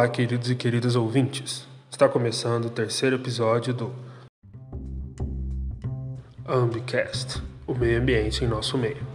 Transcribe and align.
Olá, 0.00 0.08
queridos 0.08 0.50
e 0.50 0.54
queridas 0.54 0.96
ouvintes. 0.96 1.68
Está 1.90 2.08
começando 2.08 2.64
o 2.64 2.70
terceiro 2.70 3.16
episódio 3.16 3.74
do 3.74 3.94
Ambicast, 6.48 7.42
o 7.66 7.74
meio 7.74 8.00
ambiente 8.00 8.42
em 8.42 8.48
nosso 8.48 8.78
meio. 8.78 9.06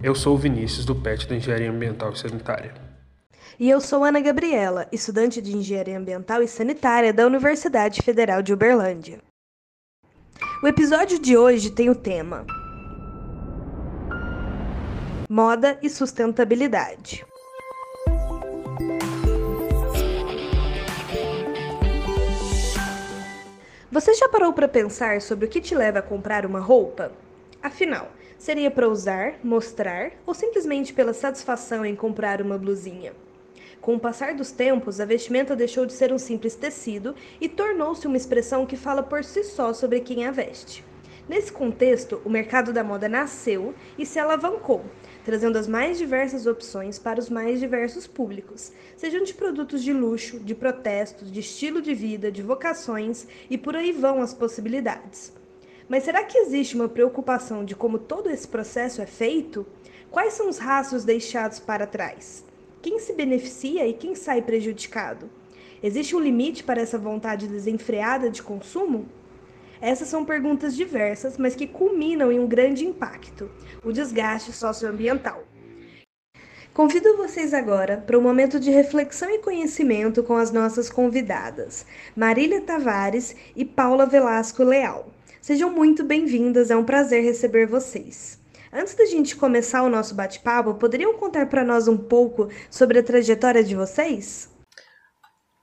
Eu 0.00 0.14
sou 0.14 0.36
o 0.36 0.38
Vinícius 0.38 0.84
do 0.84 0.94
PET 0.94 1.26
da 1.26 1.34
Engenharia 1.34 1.68
Ambiental 1.68 2.12
e 2.12 2.18
Sanitária. 2.20 2.72
E 3.58 3.68
eu 3.68 3.80
sou 3.80 4.04
Ana 4.04 4.20
Gabriela, 4.20 4.86
estudante 4.92 5.42
de 5.42 5.56
Engenharia 5.56 5.98
Ambiental 5.98 6.40
e 6.40 6.46
Sanitária 6.46 7.12
da 7.12 7.26
Universidade 7.26 8.00
Federal 8.00 8.42
de 8.42 8.52
Uberlândia. 8.52 9.18
O 10.62 10.68
episódio 10.68 11.18
de 11.18 11.36
hoje 11.36 11.68
tem 11.68 11.90
o 11.90 11.96
tema 11.96 12.46
Moda 15.28 15.76
e 15.82 15.90
sustentabilidade. 15.90 17.24
Você 23.92 24.14
já 24.14 24.26
parou 24.26 24.54
para 24.54 24.66
pensar 24.66 25.20
sobre 25.20 25.44
o 25.44 25.48
que 25.50 25.60
te 25.60 25.74
leva 25.74 25.98
a 25.98 26.02
comprar 26.02 26.46
uma 26.46 26.58
roupa? 26.58 27.12
Afinal, 27.62 28.10
seria 28.38 28.70
para 28.70 28.88
usar, 28.88 29.34
mostrar 29.44 30.12
ou 30.24 30.32
simplesmente 30.32 30.94
pela 30.94 31.12
satisfação 31.12 31.84
em 31.84 31.94
comprar 31.94 32.40
uma 32.40 32.56
blusinha? 32.56 33.12
Com 33.82 33.94
o 33.94 34.00
passar 34.00 34.32
dos 34.32 34.50
tempos, 34.50 34.98
a 34.98 35.04
vestimenta 35.04 35.54
deixou 35.54 35.84
de 35.84 35.92
ser 35.92 36.10
um 36.10 36.16
simples 36.16 36.54
tecido 36.54 37.14
e 37.38 37.50
tornou-se 37.50 38.06
uma 38.06 38.16
expressão 38.16 38.64
que 38.64 38.78
fala 38.78 39.02
por 39.02 39.22
si 39.22 39.44
só 39.44 39.74
sobre 39.74 40.00
quem 40.00 40.24
a 40.24 40.30
veste. 40.30 40.82
Nesse 41.28 41.52
contexto, 41.52 42.22
o 42.24 42.30
mercado 42.30 42.72
da 42.72 42.82
moda 42.82 43.10
nasceu 43.10 43.74
e 43.98 44.06
se 44.06 44.18
alavancou, 44.18 44.82
trazendo 45.24 45.56
as 45.56 45.68
mais 45.68 45.98
diversas 45.98 46.46
opções 46.46 46.98
para 46.98 47.20
os 47.20 47.30
mais 47.30 47.60
diversos 47.60 48.06
públicos, 48.06 48.72
sejam 48.96 49.22
de 49.22 49.34
produtos 49.34 49.82
de 49.82 49.92
luxo, 49.92 50.40
de 50.40 50.54
protestos, 50.54 51.30
de 51.30 51.40
estilo 51.40 51.80
de 51.80 51.94
vida, 51.94 52.30
de 52.30 52.42
vocações 52.42 53.26
e 53.48 53.56
por 53.56 53.76
aí 53.76 53.92
vão 53.92 54.20
as 54.20 54.34
possibilidades. 54.34 55.32
Mas 55.88 56.04
será 56.04 56.24
que 56.24 56.38
existe 56.38 56.74
uma 56.74 56.88
preocupação 56.88 57.64
de 57.64 57.74
como 57.76 57.98
todo 57.98 58.30
esse 58.30 58.48
processo 58.48 59.02
é 59.02 59.06
feito? 59.06 59.66
Quais 60.10 60.32
são 60.32 60.48
os 60.48 60.58
rastros 60.58 61.04
deixados 61.04 61.58
para 61.58 61.86
trás? 61.86 62.44
Quem 62.80 62.98
se 62.98 63.12
beneficia 63.12 63.86
e 63.86 63.92
quem 63.92 64.14
sai 64.14 64.42
prejudicado? 64.42 65.30
Existe 65.82 66.14
um 66.14 66.20
limite 66.20 66.62
para 66.62 66.80
essa 66.80 66.98
vontade 66.98 67.46
desenfreada 67.46 68.30
de 68.30 68.42
consumo? 68.42 69.08
Essas 69.82 70.06
são 70.06 70.24
perguntas 70.24 70.76
diversas, 70.76 71.36
mas 71.36 71.56
que 71.56 71.66
culminam 71.66 72.30
em 72.30 72.38
um 72.38 72.46
grande 72.46 72.86
impacto: 72.86 73.50
o 73.84 73.90
desgaste 73.90 74.52
socioambiental. 74.52 75.42
Convido 76.72 77.16
vocês 77.16 77.52
agora 77.52 77.98
para 77.98 78.16
um 78.16 78.22
momento 78.22 78.60
de 78.60 78.70
reflexão 78.70 79.28
e 79.28 79.40
conhecimento 79.40 80.22
com 80.22 80.36
as 80.36 80.52
nossas 80.52 80.88
convidadas, 80.88 81.84
Marília 82.14 82.60
Tavares 82.60 83.34
e 83.56 83.64
Paula 83.64 84.06
Velasco 84.06 84.62
Leal. 84.62 85.08
Sejam 85.40 85.68
muito 85.68 86.04
bem-vindas, 86.04 86.70
é 86.70 86.76
um 86.76 86.84
prazer 86.84 87.24
receber 87.24 87.66
vocês. 87.66 88.40
Antes 88.72 88.94
da 88.94 89.04
gente 89.04 89.34
começar 89.34 89.82
o 89.82 89.90
nosso 89.90 90.14
bate-papo, 90.14 90.74
poderiam 90.74 91.18
contar 91.18 91.46
para 91.48 91.64
nós 91.64 91.88
um 91.88 91.98
pouco 91.98 92.48
sobre 92.70 93.00
a 93.00 93.02
trajetória 93.02 93.64
de 93.64 93.74
vocês? 93.74 94.48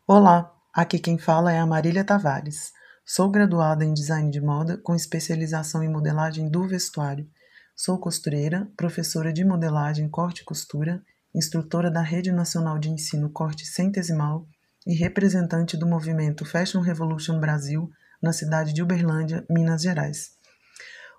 Olá, 0.06 0.53
aqui 0.73 1.00
quem 1.00 1.17
fala 1.17 1.53
é 1.53 1.58
a 1.58 1.66
Marília 1.66 2.03
Tavares. 2.03 2.78
Sou 3.11 3.27
graduada 3.27 3.83
em 3.83 3.91
design 3.91 4.29
de 4.29 4.39
moda 4.39 4.77
com 4.77 4.93
especialização 4.93 5.81
em 5.81 5.89
modelagem 5.89 6.47
do 6.47 6.67
vestuário. 6.67 7.27
Sou 7.75 7.97
costureira, 7.97 8.71
professora 8.77 9.33
de 9.33 9.43
modelagem, 9.43 10.07
corte 10.07 10.43
e 10.43 10.45
costura, 10.45 11.01
instrutora 11.33 11.89
da 11.89 12.03
Rede 12.03 12.31
Nacional 12.31 12.77
de 12.77 12.88
Ensino 12.88 13.31
Corte 13.31 13.66
Centesimal 13.66 14.45
e 14.85 14.93
representante 14.93 15.75
do 15.75 15.88
movimento 15.88 16.45
Fashion 16.45 16.81
Revolution 16.81 17.39
Brasil 17.39 17.89
na 18.22 18.31
cidade 18.31 18.73
de 18.73 18.84
Uberlândia, 18.84 19.44
Minas 19.50 19.81
Gerais. 19.81 20.34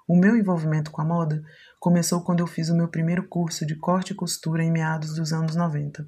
O 0.06 0.16
meu 0.16 0.36
envolvimento 0.36 0.92
com 0.92 1.02
a 1.02 1.04
moda 1.04 1.42
começou 1.80 2.22
quando 2.22 2.38
eu 2.38 2.46
fiz 2.46 2.68
o 2.68 2.76
meu 2.76 2.86
primeiro 2.86 3.26
curso 3.26 3.66
de 3.66 3.74
corte 3.74 4.12
e 4.12 4.16
costura 4.16 4.62
em 4.62 4.70
meados 4.70 5.16
dos 5.16 5.32
anos 5.32 5.56
90, 5.56 6.06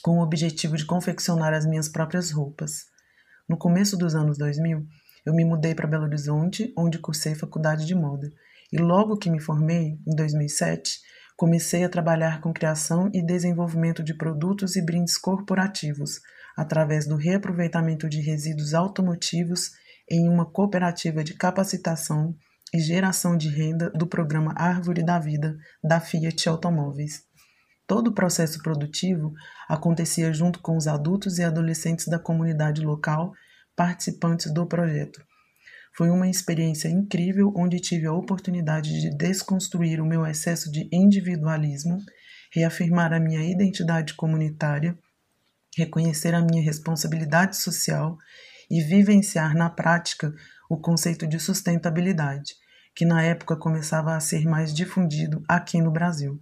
com 0.00 0.20
o 0.20 0.22
objetivo 0.22 0.74
de 0.74 0.86
confeccionar 0.86 1.52
as 1.52 1.66
minhas 1.66 1.86
próprias 1.86 2.30
roupas. 2.30 2.95
No 3.48 3.56
começo 3.56 3.96
dos 3.96 4.16
anos 4.16 4.36
2000, 4.38 4.84
eu 5.24 5.32
me 5.32 5.44
mudei 5.44 5.72
para 5.72 5.86
Belo 5.86 6.04
Horizonte, 6.04 6.72
onde 6.76 6.98
cursei 6.98 7.34
faculdade 7.34 7.86
de 7.86 7.94
moda. 7.94 8.28
E 8.72 8.78
logo 8.78 9.16
que 9.16 9.30
me 9.30 9.38
formei, 9.38 9.98
em 10.06 10.16
2007, 10.16 10.98
comecei 11.36 11.84
a 11.84 11.88
trabalhar 11.88 12.40
com 12.40 12.52
criação 12.52 13.08
e 13.14 13.24
desenvolvimento 13.24 14.02
de 14.02 14.14
produtos 14.14 14.74
e 14.74 14.82
brindes 14.82 15.16
corporativos, 15.16 16.20
através 16.56 17.06
do 17.06 17.14
reaproveitamento 17.14 18.08
de 18.08 18.20
resíduos 18.20 18.74
automotivos 18.74 19.70
em 20.10 20.28
uma 20.28 20.44
cooperativa 20.44 21.22
de 21.22 21.34
capacitação 21.34 22.34
e 22.74 22.80
geração 22.80 23.36
de 23.36 23.48
renda 23.48 23.90
do 23.90 24.08
programa 24.08 24.54
Árvore 24.56 25.04
da 25.04 25.20
Vida 25.20 25.56
da 25.84 26.00
Fiat 26.00 26.48
Automóveis. 26.48 27.25
Todo 27.86 28.08
o 28.08 28.12
processo 28.12 28.60
produtivo 28.62 29.32
acontecia 29.68 30.32
junto 30.32 30.60
com 30.60 30.76
os 30.76 30.88
adultos 30.88 31.38
e 31.38 31.44
adolescentes 31.44 32.08
da 32.08 32.18
comunidade 32.18 32.82
local, 32.82 33.32
participantes 33.76 34.52
do 34.52 34.66
projeto. 34.66 35.22
Foi 35.96 36.10
uma 36.10 36.28
experiência 36.28 36.88
incrível 36.88 37.52
onde 37.56 37.78
tive 37.78 38.06
a 38.06 38.12
oportunidade 38.12 39.00
de 39.00 39.16
desconstruir 39.16 40.00
o 40.00 40.04
meu 40.04 40.26
excesso 40.26 40.70
de 40.70 40.88
individualismo, 40.92 41.98
reafirmar 42.52 43.12
a 43.12 43.20
minha 43.20 43.42
identidade 43.42 44.14
comunitária, 44.14 44.98
reconhecer 45.76 46.34
a 46.34 46.42
minha 46.42 46.62
responsabilidade 46.62 47.56
social 47.56 48.18
e 48.68 48.82
vivenciar 48.82 49.54
na 49.54 49.70
prática 49.70 50.34
o 50.68 50.76
conceito 50.76 51.26
de 51.26 51.38
sustentabilidade, 51.38 52.54
que 52.94 53.04
na 53.04 53.22
época 53.22 53.56
começava 53.56 54.16
a 54.16 54.20
ser 54.20 54.44
mais 54.44 54.74
difundido 54.74 55.42
aqui 55.48 55.80
no 55.80 55.92
Brasil. 55.92 56.40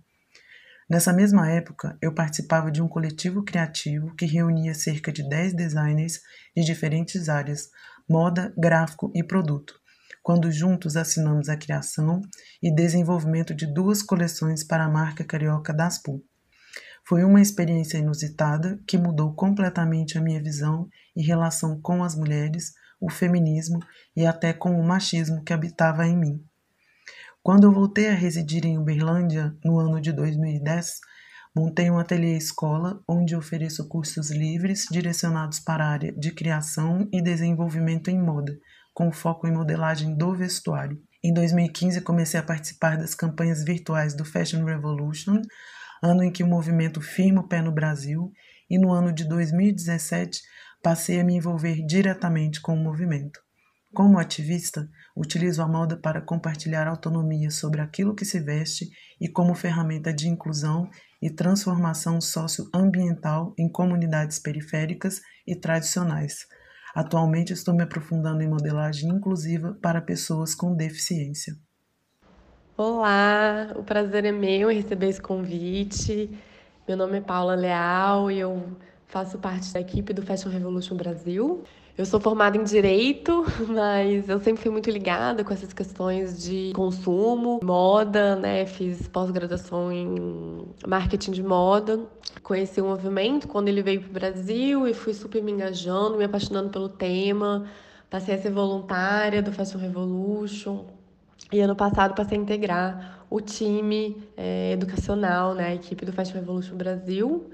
Nessa 0.89 1.13
mesma 1.13 1.51
época, 1.51 1.97
eu 2.01 2.13
participava 2.13 2.71
de 2.71 2.83
um 2.83 2.89
coletivo 2.89 3.43
criativo 3.43 4.15
que 4.15 4.27
reunia 4.27 4.75
cerca 4.75 5.11
de 5.11 5.27
10 5.27 5.55
designers 5.55 6.21
de 6.55 6.63
diferentes 6.63 7.29
áreas, 7.29 7.71
moda, 8.09 8.53
gráfico 8.57 9.11
e 9.15 9.25
produto, 9.25 9.81
quando 10.23 10.53
juntos 10.53 10.97
assinamos 10.97 11.49
a 11.49 11.57
criação 11.57 12.21
e 12.63 12.75
desenvolvimento 12.75 13.55
de 13.55 13.67
duas 13.67 14.03
coleções 14.03 14.63
para 14.63 14.85
a 14.85 14.91
marca 14.91 15.25
carioca 15.25 15.73
Daspu. 15.73 16.23
Foi 17.07 17.25
uma 17.25 17.41
experiência 17.41 17.99
inusitada 17.99 18.79
que 18.87 18.99
mudou 18.99 19.35
completamente 19.35 20.19
a 20.19 20.21
minha 20.21 20.43
visão 20.43 20.89
e 21.17 21.23
relação 21.23 21.81
com 21.81 22.03
as 22.03 22.15
mulheres, 22.15 22.73
o 23.01 23.11
feminismo 23.11 23.79
e 24.17 24.27
até 24.27 24.53
com 24.53 24.79
o 24.79 24.87
machismo 24.87 25.43
que 25.43 25.53
habitava 25.53 26.07
em 26.07 26.17
mim. 26.17 26.45
Quando 27.45 27.65
eu 27.65 27.73
voltei 27.73 28.09
a 28.09 28.15
residir 28.15 28.65
em 28.65 28.79
Uberlândia, 28.79 29.55
no 29.63 29.79
ano 29.79 30.01
de 30.01 30.13
2010, 30.13 30.99
montei 31.55 31.91
um 31.91 31.99
ateliê 31.99 32.39
escola 32.39 33.03
onde 33.07 33.37
ofereço 33.37 33.87
cursos 33.87 34.31
livres 34.31 34.87
direcionados 34.91 35.61
para 35.61 35.85
a 35.85 35.91
área 35.91 36.11
de 36.13 36.33
criação 36.33 37.07
e 37.13 37.21
desenvolvimento 37.21 38.09
em 38.09 38.19
moda, 38.19 38.59
com 38.95 39.13
foco 39.13 39.47
em 39.47 39.53
modelagem 39.53 40.17
do 40.17 40.35
vestuário. 40.35 40.99
Em 41.23 41.35
2015, 41.35 42.01
comecei 42.01 42.41
a 42.41 42.43
participar 42.43 42.97
das 42.97 43.15
campanhas 43.15 43.63
virtuais 43.63 44.15
do 44.15 44.25
Fashion 44.25 44.65
Revolution, 44.65 45.43
ano 46.03 46.25
em 46.25 46.33
que 46.33 46.43
o 46.43 46.47
movimento 46.49 47.03
firma 47.03 47.43
o 47.43 47.47
pé 47.47 47.61
no 47.61 47.71
Brasil, 47.71 48.33
e 48.71 48.79
no 48.79 48.91
ano 48.91 49.13
de 49.13 49.29
2017 49.29 50.41
passei 50.83 51.21
a 51.21 51.25
me 51.25 51.35
envolver 51.35 51.85
diretamente 51.85 52.59
com 52.63 52.73
o 52.73 52.83
movimento. 52.83 53.44
Como 53.95 54.19
ativista, 54.19 54.91
utilizo 55.17 55.63
a 55.63 55.69
moda 55.69 55.97
para 55.97 56.21
compartilhar 56.21 56.89
autonomia 56.89 57.49
sobre 57.49 57.81
aquilo 57.81 58.13
que 58.13 58.25
se 58.25 58.41
veste 58.41 58.91
e 59.21 59.29
como 59.29 59.55
ferramenta 59.55 60.13
de 60.13 60.29
inclusão 60.29 60.91
e 61.23 61.31
transformação 61.31 62.21
socioambiental 62.21 63.55
em 63.57 63.69
comunidades 63.71 64.41
periféricas 64.41 65.21
e 65.47 65.55
tradicionais. 65.55 66.39
Atualmente 66.93 67.53
estou 67.53 67.73
me 67.73 67.85
aprofundando 67.85 68.43
em 68.43 68.49
modelagem 68.49 69.09
inclusiva 69.09 69.79
para 69.81 70.03
pessoas 70.03 70.57
com 70.57 70.75
deficiência. 70.75 71.55
Olá, 72.77 73.73
o 73.77 73.85
prazer 73.85 74.25
é 74.25 74.33
meu 74.33 74.73
em 74.73 74.75
receber 74.75 75.07
esse 75.07 75.23
convite. 75.23 76.37
Meu 76.89 76.97
nome 76.97 77.19
é 77.19 77.21
Paula 77.21 77.55
Leal 77.55 78.29
e 78.29 78.41
eu 78.41 78.77
faço 79.07 79.39
parte 79.39 79.73
da 79.73 79.81
equipe 79.81 80.13
do 80.13 80.23
Fashion 80.23 80.51
Revolution 80.51 80.97
Brasil. 80.97 81.63
Eu 81.97 82.05
sou 82.05 82.19
formada 82.19 82.57
em 82.57 82.65
direito, 82.65 83.45
mas 83.71 84.29
eu 84.29 84.41
sempre 84.41 84.61
fui 84.61 84.71
muito 84.73 84.91
ligada 84.91 85.45
com 85.45 85.55
essas 85.55 85.73
questões 85.73 86.43
de 86.43 86.73
consumo, 86.75 87.61
moda, 87.63 88.35
né? 88.35 88.67
Fiz 88.67 89.07
pós-graduação 89.07 89.93
em 89.93 90.67
marketing 90.85 91.31
de 91.31 91.43
moda. 91.43 92.01
Conheci 92.43 92.81
o 92.81 92.85
movimento 92.85 93.47
quando 93.47 93.69
ele 93.69 93.81
veio 93.81 94.01
para 94.01 94.11
o 94.11 94.13
Brasil 94.13 94.89
e 94.89 94.93
fui 94.93 95.15
super 95.15 95.41
me 95.41 95.53
engajando, 95.53 96.17
me 96.17 96.25
apaixonando 96.25 96.69
pelo 96.69 96.89
tema. 96.89 97.65
Passei 98.11 98.35
a 98.35 98.39
ser 98.39 98.51
voluntária 98.51 99.41
do 99.41 99.53
Fashion 99.53 99.79
Revolution. 99.79 100.87
E 101.53 101.61
ano 101.61 101.77
passado 101.77 102.13
passei 102.17 102.37
a 102.37 102.41
integrar 102.41 103.25
o 103.31 103.41
time 103.41 104.21
é, 104.37 104.73
educacional, 104.73 105.55
né, 105.55 105.69
a 105.69 105.75
equipe 105.75 106.05
do 106.05 106.13
Fashion 106.13 106.35
Revolution 106.35 106.77
Brasil. 106.77 107.51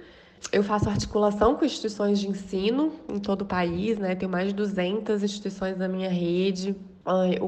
Eu 0.52 0.62
faço 0.62 0.88
articulação 0.88 1.54
com 1.54 1.64
instituições 1.64 2.18
de 2.18 2.28
ensino 2.28 2.92
em 3.08 3.18
todo 3.18 3.42
o 3.42 3.46
país, 3.46 3.98
né? 3.98 4.14
Tenho 4.14 4.30
mais 4.30 4.48
de 4.48 4.54
200 4.54 5.22
instituições 5.22 5.76
na 5.76 5.86
minha 5.86 6.10
rede. 6.10 6.74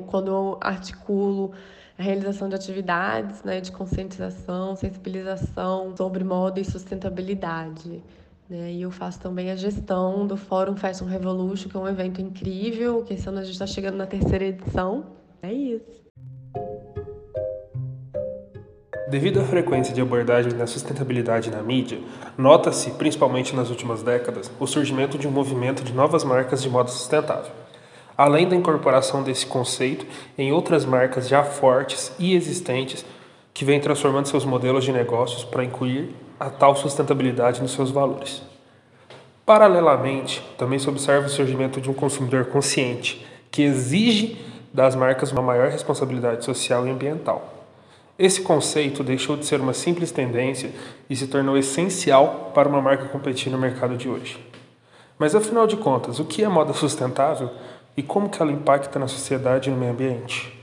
Quando 0.07 0.29
eu 0.29 0.59
articulo 0.61 1.53
a 1.99 2.03
realização 2.03 2.49
de 2.49 2.55
atividades 2.55 3.43
né, 3.43 3.61
de 3.61 3.71
conscientização, 3.71 4.75
sensibilização 4.77 5.95
sobre 5.97 6.25
moda 6.25 6.61
e 6.61 6.65
sustentabilidade. 6.65 8.03
Né? 8.49 8.73
E 8.73 8.83
eu 8.83 8.91
faço 8.91 9.21
também 9.21 9.51
a 9.51 9.57
gestão 9.57 10.27
do 10.27 10.37
Fórum 10.37 10.77
Fashion 10.77 11.07
Revolution, 11.07 11.69
que 11.69 11.77
é 11.77 11.81
um 11.81 11.89
evento 11.89 12.21
incrível, 12.21 13.03
que 13.05 13.15
esse 13.15 13.29
ano 13.29 13.39
a 13.39 13.45
gente 13.45 13.55
está 13.55 13.67
chegando 13.67 13.97
na 13.97 14.07
terceira 14.07 14.45
edição. 14.45 15.07
É 15.43 15.53
isso. 15.53 16.02
Devido 19.13 19.41
à 19.41 19.45
frequência 19.45 19.93
de 19.93 20.01
abordagens 20.01 20.55
da 20.55 20.67
sustentabilidade 20.67 21.51
na 21.51 21.63
mídia, 21.63 21.99
nota-se, 22.39 22.93
principalmente 22.93 23.55
nas 23.55 23.69
últimas 23.69 24.03
décadas, 24.03 24.51
o 24.59 24.67
surgimento 24.67 25.19
de 25.19 25.29
um 25.29 25.31
movimento 25.31 25.85
de 25.85 25.93
novas 25.93 26.25
marcas 26.25 26.63
de 26.63 26.71
moda 26.71 26.89
sustentável 26.89 27.53
além 28.17 28.49
da 28.49 28.57
incorporação 28.57 29.23
desse 29.23 29.45
conceito 29.45 30.07
em 30.39 30.51
outras 30.51 30.85
marcas 30.85 31.29
já 31.29 31.43
fortes 31.43 32.13
e 32.19 32.35
existentes 32.35 33.05
que 33.53 33.65
vêm 33.65 33.81
transformando 33.81 34.29
seus 34.29 34.45
modelos 34.47 34.85
de 34.85 34.93
negócios 34.93 35.45
para 35.45 35.65
incluir 35.65 36.15
a 36.41 36.49
tal 36.49 36.75
sustentabilidade 36.75 37.61
nos 37.61 37.73
seus 37.73 37.91
valores. 37.91 38.43
Paralelamente, 39.45 40.43
também 40.57 40.79
se 40.79 40.89
observa 40.89 41.27
o 41.27 41.31
surgimento 41.31 41.81
de 41.81 41.91
um 41.91 41.95
consumidor 41.95 42.47
consciente 42.47 43.27
que 43.51 43.63
exige 43.63 44.39
das 44.73 44.95
marcas 44.95 45.33
uma 45.33 45.43
maior 45.43 45.71
responsabilidade 45.71 46.45
social 46.45 46.87
e 46.87 46.91
ambiental. 46.91 47.62
Esse 48.19 48.43
conceito 48.43 49.03
deixou 49.03 49.37
de 49.37 49.47
ser 49.47 49.61
uma 49.61 49.73
simples 49.73 50.13
tendência 50.13 50.71
e 51.09 51.17
se 51.17 51.27
tornou 51.27 51.57
essencial 51.57 52.53
para 52.55 52.69
uma 52.69 52.81
marca 52.81 53.07
competir 53.07 53.51
no 53.51 53.59
mercado 53.59 53.97
de 53.97 54.09
hoje. 54.09 54.39
Mas 55.19 55.35
afinal 55.35 55.67
de 55.67 55.77
contas, 55.77 56.19
o 56.19 56.25
que 56.25 56.45
é 56.45 56.49
moda 56.49 56.73
sustentável 56.73 57.51
e 57.97 58.03
como 58.03 58.29
que 58.29 58.41
ela 58.41 58.53
impacta 58.53 58.99
na 58.99 59.09
sociedade 59.09 59.69
e 59.69 59.73
no 59.73 59.79
meio 59.79 59.93
ambiente? 59.93 60.63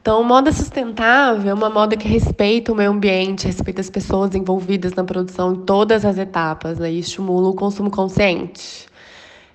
Então, 0.00 0.22
moda 0.24 0.50
sustentável 0.50 1.50
é 1.50 1.54
uma 1.54 1.70
moda 1.70 1.96
que 1.96 2.08
respeita 2.08 2.72
o 2.72 2.74
meio 2.74 2.90
ambiente, 2.90 3.46
respeita 3.46 3.80
as 3.80 3.88
pessoas 3.88 4.34
envolvidas 4.34 4.94
na 4.94 5.04
produção 5.04 5.52
em 5.52 5.60
todas 5.60 6.04
as 6.04 6.18
etapas 6.18 6.78
né, 6.80 6.90
e 6.90 6.98
estimula 6.98 7.48
o 7.48 7.54
consumo 7.54 7.88
consciente. 7.88 8.86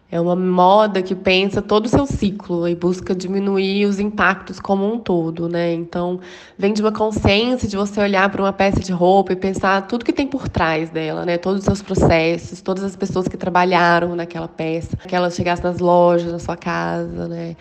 É 0.09 0.21
uma 0.21 0.37
moda 0.37 1.01
que 1.01 1.13
pensa 1.13 1.61
todo 1.61 1.85
o 1.85 1.89
seu 1.89 2.05
ciclo 2.05 2.65
e 2.65 2.73
busca 2.73 3.13
diminuir 3.13 3.85
os 3.85 3.99
impactos 3.99 4.57
como 4.57 4.89
um 4.89 4.97
todo, 4.97 5.49
né? 5.49 5.73
Então, 5.73 6.21
vem 6.57 6.71
de 6.71 6.81
uma 6.81 6.93
consciência 6.93 7.67
de 7.67 7.75
você 7.75 7.99
olhar 7.99 8.29
para 8.29 8.41
uma 8.41 8.53
peça 8.53 8.79
de 8.79 8.93
roupa 8.93 9.33
e 9.33 9.35
pensar 9.35 9.85
tudo 9.85 10.05
que 10.05 10.13
tem 10.13 10.25
por 10.25 10.47
trás 10.47 10.89
dela, 10.89 11.25
né? 11.25 11.37
Todos 11.37 11.59
os 11.59 11.65
seus 11.65 11.81
processos, 11.81 12.61
todas 12.61 12.85
as 12.85 12.95
pessoas 12.95 13.27
que 13.27 13.35
trabalharam 13.35 14.15
naquela 14.15 14.47
peça, 14.47 14.95
que 14.95 15.13
ela 15.13 15.29
chegasse 15.29 15.61
nas 15.61 15.79
lojas, 15.79 16.31
na 16.31 16.39
sua 16.39 16.55
casa, 16.55 17.27
né? 17.27 17.57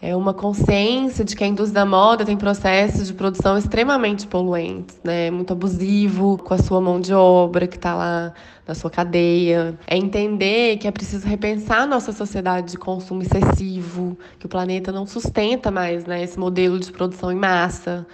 É 0.00 0.14
uma 0.14 0.32
consciência 0.32 1.24
de 1.24 1.34
que 1.34 1.42
a 1.42 1.46
indústria 1.46 1.82
da 1.82 1.86
moda 1.86 2.24
tem 2.24 2.36
processos 2.36 3.08
de 3.08 3.14
produção 3.14 3.58
extremamente 3.58 4.28
poluentes, 4.28 4.96
né? 5.02 5.28
Muito 5.28 5.52
abusivo 5.52 6.38
com 6.38 6.54
a 6.54 6.58
sua 6.58 6.80
mão 6.80 7.00
de 7.00 7.12
obra 7.12 7.66
que 7.66 7.76
está 7.76 7.96
lá 7.96 8.32
na 8.66 8.74
sua 8.76 8.90
cadeia. 8.90 9.76
É 9.88 9.96
entender 9.96 10.76
que 10.76 10.86
é 10.86 10.90
preciso 10.92 11.26
repensar 11.26 11.82
a 11.82 11.86
nossa 11.86 12.12
sociedade 12.12 12.70
de 12.72 12.78
consumo 12.78 13.22
excessivo, 13.22 14.16
que 14.38 14.46
o 14.46 14.48
planeta 14.48 14.92
não 14.92 15.04
sustenta 15.04 15.68
mais, 15.68 16.04
né? 16.04 16.22
Esse 16.22 16.38
modelo 16.38 16.78
de 16.78 16.92
produção 16.92 17.32
em 17.32 17.36
massa. 17.36 18.06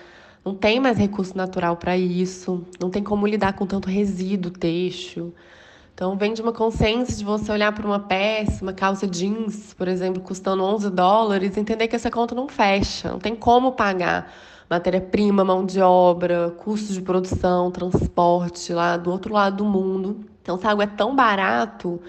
Não 0.42 0.54
tem 0.54 0.80
mais 0.80 0.96
recurso 0.96 1.36
natural 1.36 1.76
para 1.76 1.98
isso. 1.98 2.64
Não 2.80 2.88
tem 2.88 3.02
como 3.02 3.26
lidar 3.26 3.52
com 3.54 3.66
tanto 3.66 3.90
resíduo 3.90 4.50
têxtil. 4.50 5.34
Então, 5.94 6.16
vem 6.16 6.34
de 6.34 6.42
uma 6.42 6.52
consciência 6.52 7.16
de 7.16 7.24
você 7.24 7.52
olhar 7.52 7.72
para 7.72 7.86
uma 7.86 8.00
peça, 8.00 8.64
uma 8.64 8.72
calça 8.72 9.06
jeans, 9.06 9.72
por 9.74 9.86
exemplo, 9.86 10.20
custando 10.20 10.64
11 10.64 10.90
dólares, 10.90 11.56
entender 11.56 11.86
que 11.86 11.94
essa 11.94 12.10
conta 12.10 12.34
não 12.34 12.48
fecha, 12.48 13.12
não 13.12 13.20
tem 13.20 13.36
como 13.36 13.70
pagar 13.72 14.32
matéria-prima, 14.68 15.44
mão 15.44 15.64
de 15.64 15.80
obra, 15.80 16.50
custos 16.58 16.96
de 16.96 17.00
produção, 17.00 17.70
transporte 17.70 18.72
lá 18.72 18.96
do 18.96 19.08
outro 19.08 19.32
lado 19.32 19.58
do 19.58 19.64
mundo. 19.64 20.24
Então, 20.42 20.58
se 20.58 20.66
algo 20.66 20.82
é 20.82 20.86
tão 20.86 21.14
barato, 21.14 22.00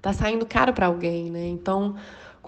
tá 0.00 0.12
saindo 0.12 0.46
caro 0.46 0.72
para 0.72 0.86
alguém, 0.86 1.28
né? 1.28 1.48
Então, 1.48 1.96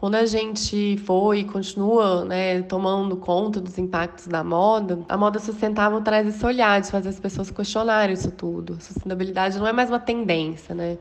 quando 0.05 0.17
a 0.17 0.27
gente 0.27 0.99
foi 0.99 1.39
e 1.39 1.45
continua 1.45 2.27
né, 2.27 2.61
tomando 2.61 3.17
conta 3.17 3.59
dos 3.59 3.79
impactos 3.79 4.27
da 4.27 4.45
moda, 4.45 4.99
a 5.09 5.17
moda 5.17 5.39
sustentável 5.39 5.99
traz 6.03 6.29
esse 6.29 6.45
olhar 6.45 6.79
de 6.79 6.91
fazer 6.91 7.09
as 7.09 7.19
pessoas 7.19 7.51
questionarem 7.51 8.13
isso 8.13 8.31
tudo. 8.31 8.75
A 8.75 8.81
sustentabilidade 8.81 9.59
não 9.59 9.67
é 9.67 9.73
mais 9.73 9.89
uma 9.89 9.99
tendência, 9.99 10.75
né? 10.75 10.99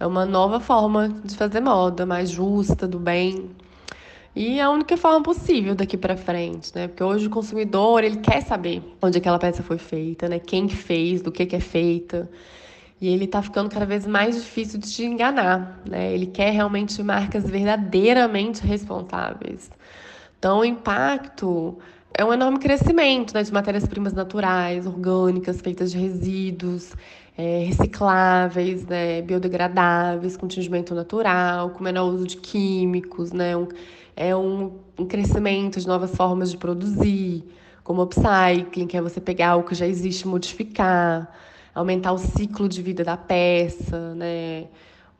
É 0.00 0.04
uma 0.04 0.26
nova 0.26 0.58
forma 0.58 1.10
de 1.24 1.36
fazer 1.36 1.60
moda, 1.60 2.04
mais 2.04 2.28
justa, 2.28 2.88
do 2.88 2.98
bem. 2.98 3.50
E 4.34 4.58
é 4.58 4.62
a 4.62 4.70
única 4.70 4.96
forma 4.96 5.22
possível 5.22 5.76
daqui 5.76 5.96
para 5.96 6.16
frente, 6.16 6.72
né? 6.74 6.88
Porque 6.88 7.04
hoje 7.04 7.28
o 7.28 7.30
consumidor, 7.30 8.02
ele 8.02 8.16
quer 8.16 8.40
saber 8.40 8.82
onde 9.00 9.16
aquela 9.16 9.38
peça 9.38 9.62
foi 9.62 9.78
feita, 9.78 10.28
né? 10.28 10.40
Quem 10.40 10.68
fez, 10.68 11.22
do 11.22 11.30
que 11.30 11.46
que 11.46 11.54
é 11.54 11.60
feita. 11.60 12.28
E 13.00 13.08
ele 13.08 13.24
está 13.24 13.40
ficando 13.40 13.70
cada 13.70 13.86
vez 13.86 14.06
mais 14.06 14.36
difícil 14.36 14.78
de 14.78 14.92
te 14.92 15.04
enganar, 15.04 15.80
né? 15.88 16.12
Ele 16.12 16.26
quer 16.26 16.50
realmente 16.50 17.02
marcas 17.02 17.48
verdadeiramente 17.48 18.62
responsáveis. 18.66 19.70
Então, 20.38 20.60
o 20.60 20.64
impacto 20.64 21.78
é 22.12 22.24
um 22.24 22.32
enorme 22.32 22.58
crescimento 22.58 23.32
né, 23.32 23.42
de 23.42 23.52
matérias-primas 23.52 24.12
naturais, 24.12 24.86
orgânicas, 24.86 25.60
feitas 25.60 25.92
de 25.92 25.98
resíduos, 25.98 26.94
é, 27.38 27.64
recicláveis, 27.64 28.84
né, 28.86 29.22
biodegradáveis, 29.22 30.36
com 30.36 30.46
tingimento 30.46 30.94
natural, 30.94 31.70
com 31.70 31.82
menor 31.82 32.12
uso 32.12 32.26
de 32.26 32.36
químicos, 32.36 33.32
né? 33.32 33.56
Um, 33.56 33.68
é 34.16 34.36
um, 34.36 34.72
um 34.98 35.06
crescimento 35.06 35.80
de 35.80 35.86
novas 35.86 36.14
formas 36.14 36.50
de 36.50 36.58
produzir, 36.58 37.44
como 37.82 38.02
upcycling, 38.02 38.86
que 38.86 38.96
é 38.96 39.00
você 39.00 39.20
pegar 39.20 39.56
o 39.56 39.62
que 39.62 39.74
já 39.74 39.86
existe 39.86 40.22
e 40.22 40.28
modificar 40.28 41.32
aumentar 41.74 42.12
o 42.12 42.18
ciclo 42.18 42.68
de 42.68 42.82
vida 42.82 43.04
da 43.04 43.16
peça, 43.16 44.14
né? 44.14 44.66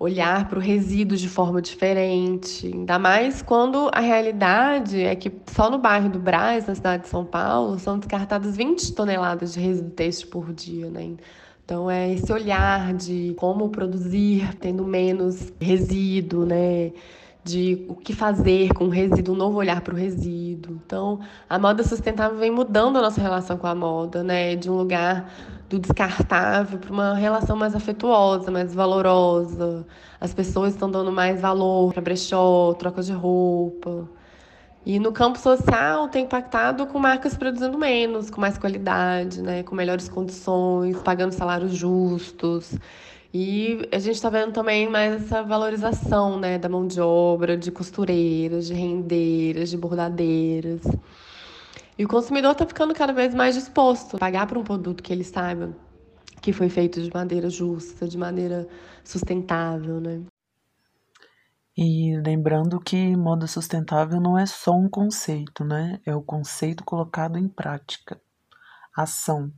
olhar 0.01 0.49
para 0.49 0.59
o 0.59 0.63
resíduo 0.63 1.15
de 1.15 1.29
forma 1.29 1.61
diferente, 1.61 2.67
ainda 2.67 2.99
mais 2.99 3.43
quando 3.43 3.91
a 3.93 4.01
realidade 4.01 5.03
é 5.03 5.15
que 5.15 5.31
só 5.53 5.69
no 5.69 5.77
bairro 5.77 6.09
do 6.09 6.19
Brás, 6.19 6.67
na 6.67 6.75
cidade 6.75 7.03
de 7.03 7.11
São 7.11 7.23
Paulo, 7.23 7.79
são 7.79 7.99
descartadas 7.99 8.57
20 8.57 8.95
toneladas 8.95 9.53
de 9.53 9.61
resíduo 9.61 9.91
têxtil 9.91 10.29
por 10.31 10.55
dia, 10.55 10.89
né? 10.89 11.17
Então 11.63 11.91
é 11.91 12.15
esse 12.15 12.33
olhar 12.33 12.95
de 12.95 13.35
como 13.37 13.69
produzir 13.69 14.55
tendo 14.55 14.87
menos 14.87 15.53
resíduo, 15.61 16.47
né? 16.47 16.93
De 17.43 17.87
o 17.89 17.95
que 17.95 18.13
fazer 18.13 18.73
com 18.75 18.85
o 18.85 18.89
resíduo, 18.91 19.35
um 19.35 19.39
novo 19.39 19.59
olhar 19.59 19.81
para 19.81 19.95
o 19.95 19.97
resíduo. 19.97 20.79
Então, 20.85 21.21
a 21.49 21.59
moda 21.59 21.83
sustentável 21.83 22.39
vem 22.39 22.51
mudando 22.51 22.99
a 22.99 23.01
nossa 23.01 23.21
relação 23.21 23.57
com 23.57 23.67
a 23.67 23.75
moda, 23.75 24.23
né? 24.23 24.57
De 24.57 24.71
um 24.71 24.77
lugar 24.77 25.33
do 25.69 25.79
descartável 25.79 26.79
para 26.79 26.93
uma 26.93 27.15
relação 27.15 27.57
mais 27.57 27.75
afetuosa, 27.75 28.51
mais 28.51 28.75
valorosa. 28.75 29.87
As 30.21 30.35
pessoas 30.35 30.75
estão 30.75 30.91
dando 30.91 31.13
mais 31.13 31.41
valor 31.41 31.93
para 31.93 32.03
brechó, 32.03 32.75
troca 32.75 33.03
de 33.03 33.13
roupa. 33.13 34.09
E 34.85 34.99
no 34.99 35.13
campo 35.13 35.39
social 35.39 36.09
tem 36.09 36.25
impactado 36.25 36.87
com 36.87 36.99
marcas 36.99 37.37
produzindo 37.37 37.79
menos, 37.79 38.31
com 38.31 38.41
mais 38.41 38.57
qualidade, 38.59 39.43
né, 39.43 39.63
com 39.63 39.75
melhores 39.75 40.09
condições, 40.09 41.01
pagando 41.03 41.33
salários 41.33 41.73
justos. 41.73 42.75
E 43.33 43.89
a 43.93 43.99
gente 43.99 44.17
está 44.17 44.29
vendo 44.29 44.53
também 44.53 44.89
mais 44.89 45.23
essa 45.23 45.43
valorização 45.43 46.39
né, 46.39 46.59
da 46.59 46.69
mão 46.69 46.87
de 46.87 47.01
obra, 47.01 47.57
de 47.57 47.71
costureiras, 47.71 48.67
de 48.67 48.75
rendeiras, 48.75 49.71
de 49.71 49.77
bordadeiras. 49.77 50.83
E 51.97 52.05
o 52.05 52.09
consumidor 52.09 52.53
está 52.53 52.67
ficando 52.67 52.95
cada 52.95 53.13
vez 53.13 53.35
mais 53.35 53.55
disposto 53.55 54.17
a 54.17 54.19
pagar 54.19 54.47
por 54.47 54.59
um 54.59 54.65
produto 54.65 55.03
que 55.03 55.13
ele 55.13 55.25
saiba 55.25 55.75
que 56.41 56.53
foi 56.53 56.69
feito 56.69 57.03
de 57.03 57.11
maneira 57.13 57.51
justa, 57.51 58.09
de 58.09 58.17
maneira 58.17 58.67
sustentável, 59.05 60.01
né? 60.01 60.25
E 61.77 62.17
lembrando 62.25 62.81
que 62.81 63.17
moda 63.17 63.47
sustentável 63.47 64.21
não 64.21 64.39
é 64.39 64.47
só 64.47 64.73
um 64.73 64.89
conceito, 64.89 65.65
né? 65.65 66.01
É 66.05 66.15
o 66.15 66.23
conceito 66.23 66.85
colocado 66.85 67.39
em 67.39 67.49
prática, 67.49 68.21
ação. 68.97 69.53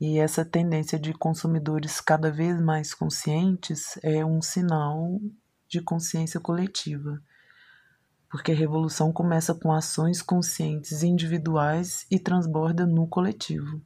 E 0.00 0.18
essa 0.18 0.44
tendência 0.44 0.98
de 0.98 1.12
consumidores 1.12 2.00
cada 2.00 2.30
vez 2.30 2.58
mais 2.60 2.94
conscientes 2.94 3.98
é 4.02 4.24
um 4.24 4.40
sinal 4.40 5.20
de 5.68 5.82
consciência 5.82 6.40
coletiva 6.40 7.20
porque 8.30 8.52
a 8.52 8.54
revolução 8.54 9.12
começa 9.12 9.52
com 9.52 9.72
ações 9.72 10.22
conscientes 10.22 11.02
individuais 11.02 12.06
e 12.08 12.18
transborda 12.18 12.86
no 12.86 13.08
coletivo. 13.08 13.82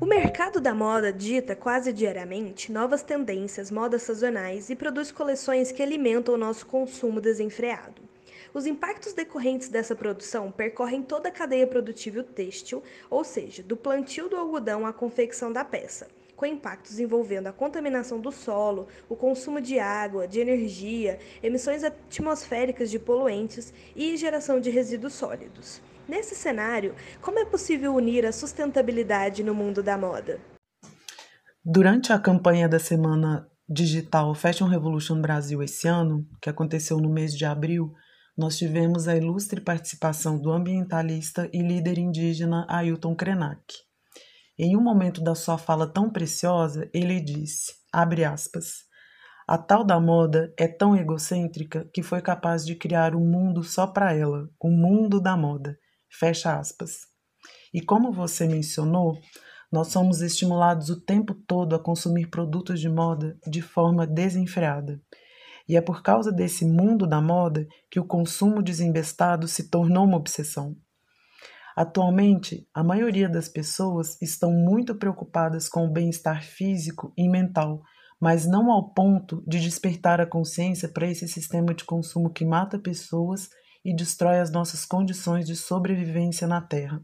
O 0.00 0.06
mercado 0.06 0.58
da 0.58 0.74
moda 0.74 1.12
dita 1.12 1.54
quase 1.54 1.92
diariamente 1.92 2.72
novas 2.72 3.02
tendências, 3.02 3.70
modas 3.70 4.04
sazonais 4.04 4.70
e 4.70 4.76
produz 4.76 5.12
coleções 5.12 5.70
que 5.70 5.82
alimentam 5.82 6.34
o 6.34 6.38
nosso 6.38 6.64
consumo 6.64 7.20
desenfreado. 7.20 8.00
Os 8.56 8.64
impactos 8.64 9.12
decorrentes 9.12 9.68
dessa 9.68 9.94
produção 9.94 10.50
percorrem 10.50 11.02
toda 11.02 11.28
a 11.28 11.30
cadeia 11.30 11.66
produtiva 11.66 12.22
têxtil, 12.22 12.82
ou 13.10 13.22
seja, 13.22 13.62
do 13.62 13.76
plantio 13.76 14.30
do 14.30 14.36
algodão 14.36 14.86
à 14.86 14.94
confecção 14.94 15.52
da 15.52 15.62
peça, 15.62 16.08
com 16.34 16.46
impactos 16.46 16.98
envolvendo 16.98 17.48
a 17.48 17.52
contaminação 17.52 18.18
do 18.18 18.32
solo, 18.32 18.88
o 19.10 19.14
consumo 19.14 19.60
de 19.60 19.78
água, 19.78 20.26
de 20.26 20.40
energia, 20.40 21.18
emissões 21.42 21.84
atmosféricas 21.84 22.90
de 22.90 22.98
poluentes 22.98 23.74
e 23.94 24.16
geração 24.16 24.58
de 24.58 24.70
resíduos 24.70 25.12
sólidos. 25.12 25.82
Nesse 26.08 26.34
cenário, 26.34 26.94
como 27.20 27.38
é 27.38 27.44
possível 27.44 27.94
unir 27.94 28.24
a 28.24 28.32
sustentabilidade 28.32 29.44
no 29.44 29.54
mundo 29.54 29.82
da 29.82 29.98
moda? 29.98 30.40
Durante 31.62 32.10
a 32.10 32.18
campanha 32.18 32.66
da 32.66 32.78
semana 32.78 33.50
digital 33.68 34.34
Fashion 34.34 34.66
Revolution 34.66 35.20
Brasil 35.20 35.62
esse 35.62 35.86
ano, 35.86 36.26
que 36.40 36.48
aconteceu 36.48 36.96
no 36.96 37.10
mês 37.10 37.34
de 37.36 37.44
abril, 37.44 37.92
nós 38.36 38.58
tivemos 38.58 39.08
a 39.08 39.16
ilustre 39.16 39.60
participação 39.60 40.38
do 40.38 40.52
ambientalista 40.52 41.48
e 41.52 41.62
líder 41.62 41.98
indígena 41.98 42.66
Ailton 42.68 43.14
Krenak. 43.14 43.74
Em 44.58 44.76
um 44.76 44.82
momento 44.82 45.22
da 45.22 45.34
sua 45.34 45.56
fala 45.56 45.86
tão 45.86 46.10
preciosa, 46.10 46.90
ele 46.92 47.20
disse, 47.20 47.72
abre 47.92 48.24
aspas, 48.24 48.84
a 49.48 49.56
tal 49.56 49.84
da 49.84 50.00
moda 50.00 50.52
é 50.58 50.66
tão 50.66 50.96
egocêntrica 50.96 51.88
que 51.94 52.02
foi 52.02 52.20
capaz 52.20 52.66
de 52.66 52.74
criar 52.74 53.14
um 53.14 53.24
mundo 53.24 53.62
só 53.62 53.86
para 53.86 54.12
ela, 54.12 54.50
o 54.60 54.70
mundo 54.70 55.20
da 55.20 55.36
moda, 55.36 55.78
fecha 56.10 56.58
aspas. 56.58 57.06
E 57.72 57.80
como 57.80 58.12
você 58.12 58.46
mencionou, 58.48 59.18
nós 59.70 59.88
somos 59.88 60.20
estimulados 60.20 60.90
o 60.90 61.00
tempo 61.00 61.34
todo 61.34 61.74
a 61.74 61.78
consumir 61.78 62.28
produtos 62.28 62.80
de 62.80 62.88
moda 62.88 63.38
de 63.46 63.62
forma 63.62 64.06
desenfreada. 64.06 65.00
E 65.68 65.76
é 65.76 65.80
por 65.80 66.02
causa 66.02 66.32
desse 66.32 66.64
mundo 66.64 67.06
da 67.06 67.20
moda 67.20 67.66
que 67.90 67.98
o 67.98 68.06
consumo 68.06 68.62
desembestado 68.62 69.48
se 69.48 69.68
tornou 69.68 70.04
uma 70.04 70.16
obsessão. 70.16 70.76
Atualmente, 71.76 72.66
a 72.72 72.82
maioria 72.82 73.28
das 73.28 73.48
pessoas 73.48 74.16
estão 74.22 74.50
muito 74.50 74.94
preocupadas 74.94 75.68
com 75.68 75.84
o 75.86 75.92
bem-estar 75.92 76.42
físico 76.42 77.12
e 77.16 77.28
mental, 77.28 77.82
mas 78.18 78.46
não 78.46 78.70
ao 78.70 78.94
ponto 78.94 79.44
de 79.46 79.60
despertar 79.60 80.20
a 80.20 80.26
consciência 80.26 80.88
para 80.88 81.06
esse 81.06 81.28
sistema 81.28 81.74
de 81.74 81.84
consumo 81.84 82.32
que 82.32 82.46
mata 82.46 82.78
pessoas 82.78 83.50
e 83.84 83.94
destrói 83.94 84.40
as 84.40 84.50
nossas 84.50 84.86
condições 84.86 85.46
de 85.46 85.54
sobrevivência 85.54 86.46
na 86.46 86.62
Terra. 86.62 87.02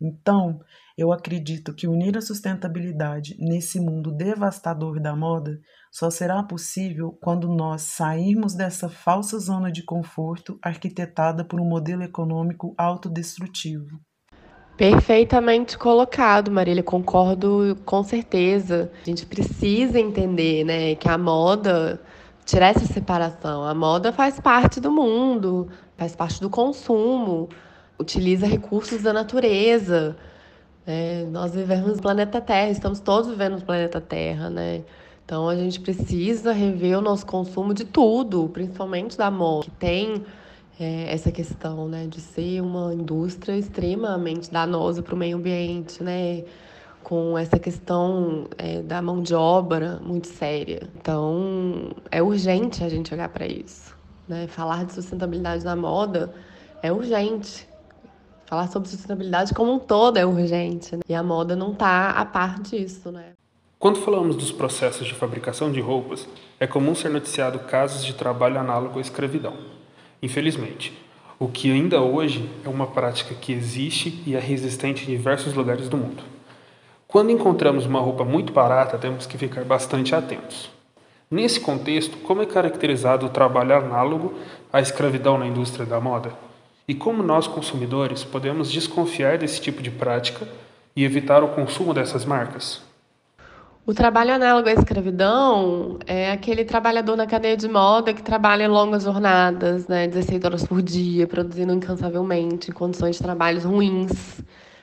Então, 0.00 0.60
eu 0.96 1.12
acredito 1.12 1.74
que 1.74 1.86
unir 1.88 2.16
a 2.16 2.20
sustentabilidade 2.20 3.36
nesse 3.38 3.80
mundo 3.80 4.12
devastador 4.12 5.00
da 5.00 5.14
moda 5.14 5.58
só 5.90 6.10
será 6.10 6.42
possível 6.42 7.16
quando 7.22 7.48
nós 7.48 7.82
sairmos 7.82 8.54
dessa 8.54 8.88
falsa 8.88 9.38
zona 9.38 9.70
de 9.70 9.84
conforto 9.84 10.58
arquitetada 10.62 11.44
por 11.44 11.60
um 11.60 11.64
modelo 11.64 12.02
econômico 12.02 12.74
autodestrutivo. 12.76 14.00
Perfeitamente 14.76 15.78
colocado, 15.78 16.50
Marília, 16.50 16.82
concordo 16.82 17.78
com 17.84 18.02
certeza. 18.02 18.90
A 19.02 19.04
gente 19.04 19.24
precisa 19.24 20.00
entender, 20.00 20.64
né, 20.64 20.96
que 20.96 21.08
a 21.08 21.16
moda 21.16 22.00
tirar 22.44 22.68
essa 22.68 22.84
separação. 22.84 23.64
A 23.64 23.72
moda 23.72 24.12
faz 24.12 24.40
parte 24.40 24.80
do 24.80 24.90
mundo, 24.90 25.68
faz 25.96 26.16
parte 26.16 26.40
do 26.40 26.50
consumo, 26.50 27.48
utiliza 27.98 28.46
recursos 28.46 29.02
da 29.02 29.12
natureza. 29.12 30.16
É, 30.86 31.24
nós 31.30 31.54
vivemos 31.54 31.96
no 31.96 32.02
planeta 32.02 32.40
Terra, 32.40 32.70
estamos 32.70 33.00
todos 33.00 33.30
vivendo 33.30 33.54
no 33.54 33.62
planeta 33.62 34.00
Terra, 34.00 34.50
né? 34.50 34.82
Então 35.24 35.48
a 35.48 35.56
gente 35.56 35.80
precisa 35.80 36.52
rever 36.52 36.98
o 36.98 37.00
nosso 37.00 37.24
consumo 37.24 37.72
de 37.72 37.84
tudo, 37.84 38.48
principalmente 38.50 39.16
da 39.16 39.30
moda, 39.30 39.64
que 39.64 39.70
tem 39.70 40.22
é, 40.78 41.12
essa 41.12 41.32
questão 41.32 41.88
né, 41.88 42.06
de 42.06 42.20
ser 42.20 42.60
uma 42.60 42.92
indústria 42.92 43.56
extremamente 43.56 44.50
danosa 44.50 45.02
para 45.02 45.14
o 45.14 45.16
meio 45.16 45.38
ambiente, 45.38 46.02
né? 46.02 46.44
com 47.04 47.36
essa 47.36 47.58
questão 47.58 48.48
é, 48.56 48.80
da 48.80 49.00
mão 49.00 49.22
de 49.22 49.34
obra 49.34 50.00
muito 50.02 50.26
séria. 50.26 50.88
Então 50.96 51.90
é 52.10 52.22
urgente 52.22 52.82
a 52.82 52.88
gente 52.88 53.12
olhar 53.12 53.28
para 53.28 53.46
isso. 53.46 53.94
Né? 54.26 54.46
Falar 54.48 54.86
de 54.86 54.94
sustentabilidade 54.94 55.64
na 55.64 55.76
moda 55.76 56.34
é 56.82 56.90
urgente. 56.90 57.68
Falar 58.46 58.68
sobre 58.68 58.88
sustentabilidade 58.88 59.54
como 59.54 59.72
um 59.72 59.78
todo 59.78 60.16
é 60.18 60.26
urgente. 60.26 60.96
Né? 60.96 61.02
E 61.08 61.14
a 61.14 61.22
moda 61.22 61.56
não 61.56 61.72
está 61.72 62.10
a 62.10 62.24
par 62.24 62.60
disso, 62.60 63.10
né? 63.10 63.32
Quando 63.78 64.00
falamos 64.00 64.36
dos 64.36 64.50
processos 64.50 65.06
de 65.06 65.14
fabricação 65.14 65.70
de 65.70 65.80
roupas, 65.80 66.26
é 66.58 66.66
comum 66.66 66.94
ser 66.94 67.10
noticiado 67.10 67.58
casos 67.60 68.04
de 68.04 68.14
trabalho 68.14 68.58
análogo 68.58 68.98
à 68.98 69.02
escravidão. 69.02 69.54
Infelizmente, 70.22 70.92
o 71.38 71.48
que 71.48 71.70
ainda 71.70 72.00
hoje 72.00 72.48
é 72.64 72.68
uma 72.68 72.86
prática 72.86 73.34
que 73.34 73.52
existe 73.52 74.22
e 74.26 74.34
é 74.34 74.40
resistente 74.40 75.02
em 75.02 75.16
diversos 75.16 75.52
lugares 75.52 75.88
do 75.88 75.98
mundo. 75.98 76.22
Quando 77.06 77.30
encontramos 77.30 77.84
uma 77.84 78.00
roupa 78.00 78.24
muito 78.24 78.52
barata, 78.52 78.96
temos 78.96 79.26
que 79.26 79.36
ficar 79.36 79.64
bastante 79.64 80.14
atentos. 80.14 80.70
Nesse 81.30 81.60
contexto, 81.60 82.16
como 82.18 82.42
é 82.42 82.46
caracterizado 82.46 83.26
o 83.26 83.28
trabalho 83.28 83.76
análogo 83.76 84.34
à 84.72 84.80
escravidão 84.80 85.36
na 85.36 85.46
indústria 85.46 85.84
da 85.84 86.00
moda? 86.00 86.32
E 86.86 86.94
como 86.94 87.22
nós, 87.22 87.46
consumidores, 87.46 88.22
podemos 88.24 88.70
desconfiar 88.70 89.38
desse 89.38 89.60
tipo 89.60 89.82
de 89.82 89.90
prática 89.90 90.46
e 90.94 91.02
evitar 91.02 91.42
o 91.42 91.48
consumo 91.48 91.94
dessas 91.94 92.26
marcas? 92.26 92.82
O 93.86 93.92
trabalho 93.92 94.34
análogo 94.34 94.68
à 94.68 94.72
escravidão 94.72 95.98
é 96.06 96.30
aquele 96.30 96.64
trabalhador 96.64 97.16
na 97.16 97.26
cadeia 97.26 97.56
de 97.56 97.68
moda 97.68 98.14
que 98.14 98.22
trabalha 98.22 98.64
em 98.64 98.68
longas 98.68 99.04
jornadas, 99.04 99.86
né, 99.88 100.08
16 100.08 100.44
horas 100.44 100.66
por 100.66 100.80
dia, 100.80 101.26
produzindo 101.26 101.72
incansavelmente, 101.72 102.70
em 102.70 102.74
condições 102.74 103.16
de 103.16 103.22
trabalhos 103.22 103.64
ruins, 103.64 104.42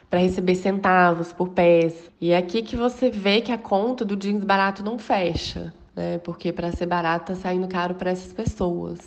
para 0.10 0.20
receber 0.20 0.55
centavos 0.55 1.31
por 1.34 1.50
peça. 1.50 2.10
E 2.20 2.31
é 2.31 2.38
aqui 2.38 2.62
que 2.62 2.75
você 2.75 3.10
vê 3.10 3.41
que 3.41 3.51
a 3.51 3.58
conta 3.58 4.03
do 4.05 4.15
jeans 4.15 4.43
barato 4.43 4.84
não 4.84 5.00
fecha, 5.00 5.74
né, 5.96 6.17
porque 6.20 6.51
para 6.51 6.72
ser 6.72 6.86
barato 6.88 7.31
está 7.31 7.50
saindo 7.50 7.67
caro 7.67 7.96
para 7.96 8.12
essas 8.12 8.34
pessoas. 8.34 9.00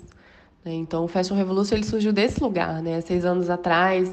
Né? 0.64 0.74
Então, 0.74 1.04
o 1.04 1.08
Fashion 1.08 1.36
Revolution 1.36 1.74
ele 1.76 1.84
surgiu 1.84 2.12
desse 2.12 2.42
lugar, 2.42 2.80
né? 2.82 3.00
Seis 3.00 3.24
anos 3.24 3.50
atrás, 3.50 4.10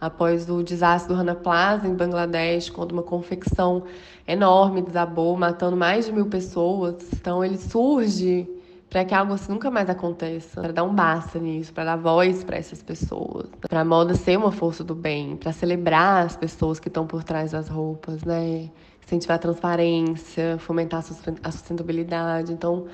após 0.00 0.48
o 0.50 0.62
desastre 0.62 1.12
do 1.12 1.16
Rana 1.16 1.34
Plaza 1.34 1.86
em 1.86 1.94
Bangladesh, 1.94 2.70
quando 2.70 2.92
uma 2.92 3.02
confecção 3.02 3.84
enorme 4.26 4.82
desabou, 4.82 5.36
matando 5.36 5.76
mais 5.76 6.06
de 6.06 6.12
mil 6.12 6.26
pessoas. 6.26 6.96
Então, 7.12 7.44
ele 7.44 7.56
surge 7.56 8.48
para 8.90 9.06
que 9.06 9.14
algo 9.14 9.32
assim 9.32 9.50
nunca 9.50 9.70
mais 9.70 9.88
aconteça, 9.88 10.60
para 10.60 10.70
dar 10.70 10.82
um 10.82 10.94
basta 10.94 11.38
nisso, 11.38 11.72
para 11.72 11.84
dar 11.84 11.96
voz 11.96 12.44
para 12.44 12.58
essas 12.58 12.82
pessoas, 12.82 13.48
para 13.58 13.80
a 13.80 13.84
moda 13.86 14.14
ser 14.14 14.36
uma 14.36 14.52
força 14.52 14.84
do 14.84 14.94
bem, 14.94 15.34
para 15.34 15.50
celebrar 15.50 16.26
as 16.26 16.36
pessoas 16.36 16.78
que 16.78 16.88
estão 16.88 17.06
por 17.06 17.24
trás 17.24 17.52
das 17.52 17.68
roupas, 17.68 18.22
né? 18.22 18.68
Incentivar 19.02 19.36
a 19.36 19.38
transparência, 19.38 20.58
fomentar 20.58 21.02
a 21.42 21.50
sustentabilidade. 21.50 22.52
Então, 22.52 22.86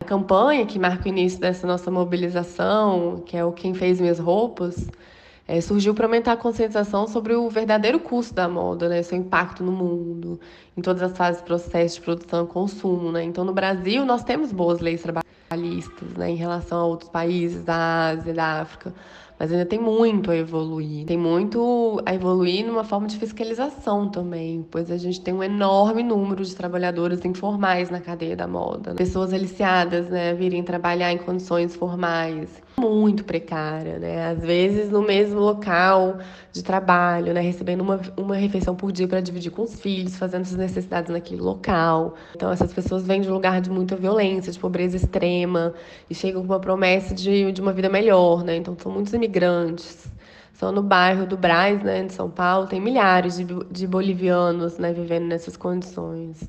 a 0.00 0.04
campanha 0.04 0.64
que 0.64 0.78
marca 0.78 1.04
o 1.04 1.08
início 1.08 1.38
dessa 1.38 1.66
nossa 1.66 1.90
mobilização, 1.90 3.22
que 3.26 3.36
é 3.36 3.44
o 3.44 3.52
Quem 3.52 3.74
Fez 3.74 4.00
Minhas 4.00 4.18
Roupas, 4.18 4.88
é, 5.46 5.60
surgiu 5.60 5.94
para 5.94 6.06
aumentar 6.06 6.32
a 6.32 6.36
conscientização 6.36 7.06
sobre 7.06 7.34
o 7.34 7.50
verdadeiro 7.50 8.00
custo 8.00 8.32
da 8.32 8.48
moda, 8.48 8.88
né, 8.88 9.02
seu 9.02 9.18
impacto 9.18 9.62
no 9.62 9.70
mundo, 9.70 10.40
em 10.76 10.80
todas 10.80 11.02
as 11.02 11.16
fases 11.16 11.42
do 11.42 11.44
processo 11.44 11.96
de 11.96 12.00
produção 12.00 12.44
e 12.44 12.46
consumo. 12.46 13.12
Né? 13.12 13.24
Então, 13.24 13.44
no 13.44 13.52
Brasil, 13.52 14.06
nós 14.06 14.24
temos 14.24 14.52
boas 14.52 14.80
leis 14.80 15.02
trabalhistas 15.02 16.08
né, 16.16 16.30
em 16.30 16.36
relação 16.36 16.78
a 16.78 16.84
outros 16.86 17.10
países 17.10 17.62
da 17.62 18.10
Ásia, 18.10 18.32
da 18.32 18.60
África, 18.60 18.94
mas 19.40 19.50
ainda 19.50 19.64
tem 19.64 19.78
muito 19.78 20.30
a 20.30 20.36
evoluir. 20.36 21.06
Tem 21.06 21.16
muito 21.16 21.98
a 22.04 22.14
evoluir 22.14 22.66
numa 22.66 22.84
forma 22.84 23.06
de 23.06 23.16
fiscalização 23.16 24.10
também, 24.10 24.66
pois 24.70 24.90
a 24.90 24.98
gente 24.98 25.18
tem 25.18 25.32
um 25.32 25.42
enorme 25.42 26.02
número 26.02 26.44
de 26.44 26.54
trabalhadoras 26.54 27.24
informais 27.24 27.88
na 27.88 28.00
cadeia 28.00 28.36
da 28.36 28.46
moda. 28.46 28.90
Né? 28.90 28.96
Pessoas 28.96 29.32
aliciadas, 29.32 30.10
né, 30.10 30.34
virem 30.34 30.62
trabalhar 30.62 31.10
em 31.10 31.16
condições 31.16 31.74
formais, 31.74 32.50
muito 32.80 33.24
precária, 33.24 33.98
né? 33.98 34.30
Às 34.30 34.40
vezes 34.40 34.90
no 34.90 35.02
mesmo 35.02 35.38
local 35.38 36.18
de 36.52 36.62
trabalho, 36.62 37.32
né, 37.34 37.40
recebendo 37.40 37.80
uma, 37.82 38.00
uma 38.16 38.34
refeição 38.36 38.74
por 38.74 38.90
dia 38.90 39.06
para 39.06 39.20
dividir 39.20 39.52
com 39.52 39.62
os 39.62 39.80
filhos, 39.80 40.16
fazendo 40.16 40.44
suas 40.44 40.58
necessidades 40.58 41.10
naquele 41.10 41.40
local. 41.40 42.14
Então 42.34 42.50
essas 42.50 42.72
pessoas 42.72 43.06
vêm 43.06 43.20
de 43.20 43.28
um 43.28 43.34
lugar 43.34 43.60
de 43.60 43.70
muita 43.70 43.96
violência, 43.96 44.50
de 44.52 44.58
pobreza 44.58 44.96
extrema 44.96 45.74
e 46.08 46.14
chegam 46.14 46.40
com 46.42 46.48
uma 46.48 46.60
promessa 46.60 47.14
de, 47.14 47.52
de 47.52 47.60
uma 47.60 47.72
vida 47.72 47.88
melhor, 47.88 48.42
né? 48.44 48.56
Então 48.56 48.76
são 48.78 48.90
muitos 48.90 49.12
imigrantes. 49.12 50.10
Só 50.54 50.70
no 50.70 50.82
bairro 50.82 51.26
do 51.26 51.38
Braz, 51.38 51.82
né, 51.82 52.02
de 52.04 52.12
São 52.12 52.28
Paulo, 52.30 52.66
tem 52.66 52.78
milhares 52.80 53.38
de, 53.38 53.46
de 53.70 53.86
bolivianos, 53.86 54.76
né, 54.76 54.92
vivendo 54.92 55.24
nessas 55.24 55.56
condições. 55.56 56.46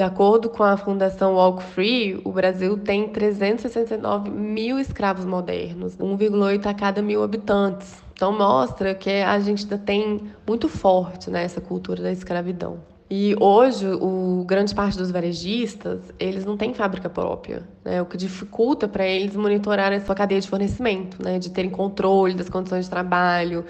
De 0.00 0.04
acordo 0.04 0.48
com 0.48 0.62
a 0.62 0.78
Fundação 0.78 1.34
Walk 1.34 1.62
Free, 1.62 2.22
o 2.24 2.32
Brasil 2.32 2.78
tem 2.78 3.08
369 3.08 4.30
mil 4.30 4.78
escravos 4.78 5.26
modernos, 5.26 5.94
1,8 5.98 6.64
a 6.64 6.72
cada 6.72 7.02
mil 7.02 7.22
habitantes. 7.22 8.02
Então 8.14 8.32
mostra 8.32 8.94
que 8.94 9.10
a 9.10 9.38
gente 9.40 9.64
ainda 9.64 9.76
tem 9.76 10.22
muito 10.48 10.70
forte 10.70 11.28
né, 11.28 11.44
essa 11.44 11.60
cultura 11.60 12.02
da 12.02 12.10
escravidão. 12.10 12.78
E 13.10 13.36
hoje, 13.38 13.86
o 13.88 14.42
grande 14.46 14.74
parte 14.74 14.96
dos 14.96 15.10
varejistas, 15.10 16.00
eles 16.18 16.46
não 16.46 16.56
têm 16.56 16.72
fábrica 16.72 17.10
própria, 17.10 17.68
né? 17.84 18.00
O 18.00 18.06
que 18.06 18.16
dificulta 18.16 18.88
para 18.88 19.04
eles 19.04 19.36
monitorar 19.36 19.92
essa 19.92 20.14
cadeia 20.14 20.40
de 20.40 20.48
fornecimento, 20.48 21.22
né? 21.22 21.38
De 21.38 21.50
terem 21.50 21.70
controle 21.70 22.32
das 22.32 22.48
condições 22.48 22.86
de 22.86 22.90
trabalho 22.90 23.66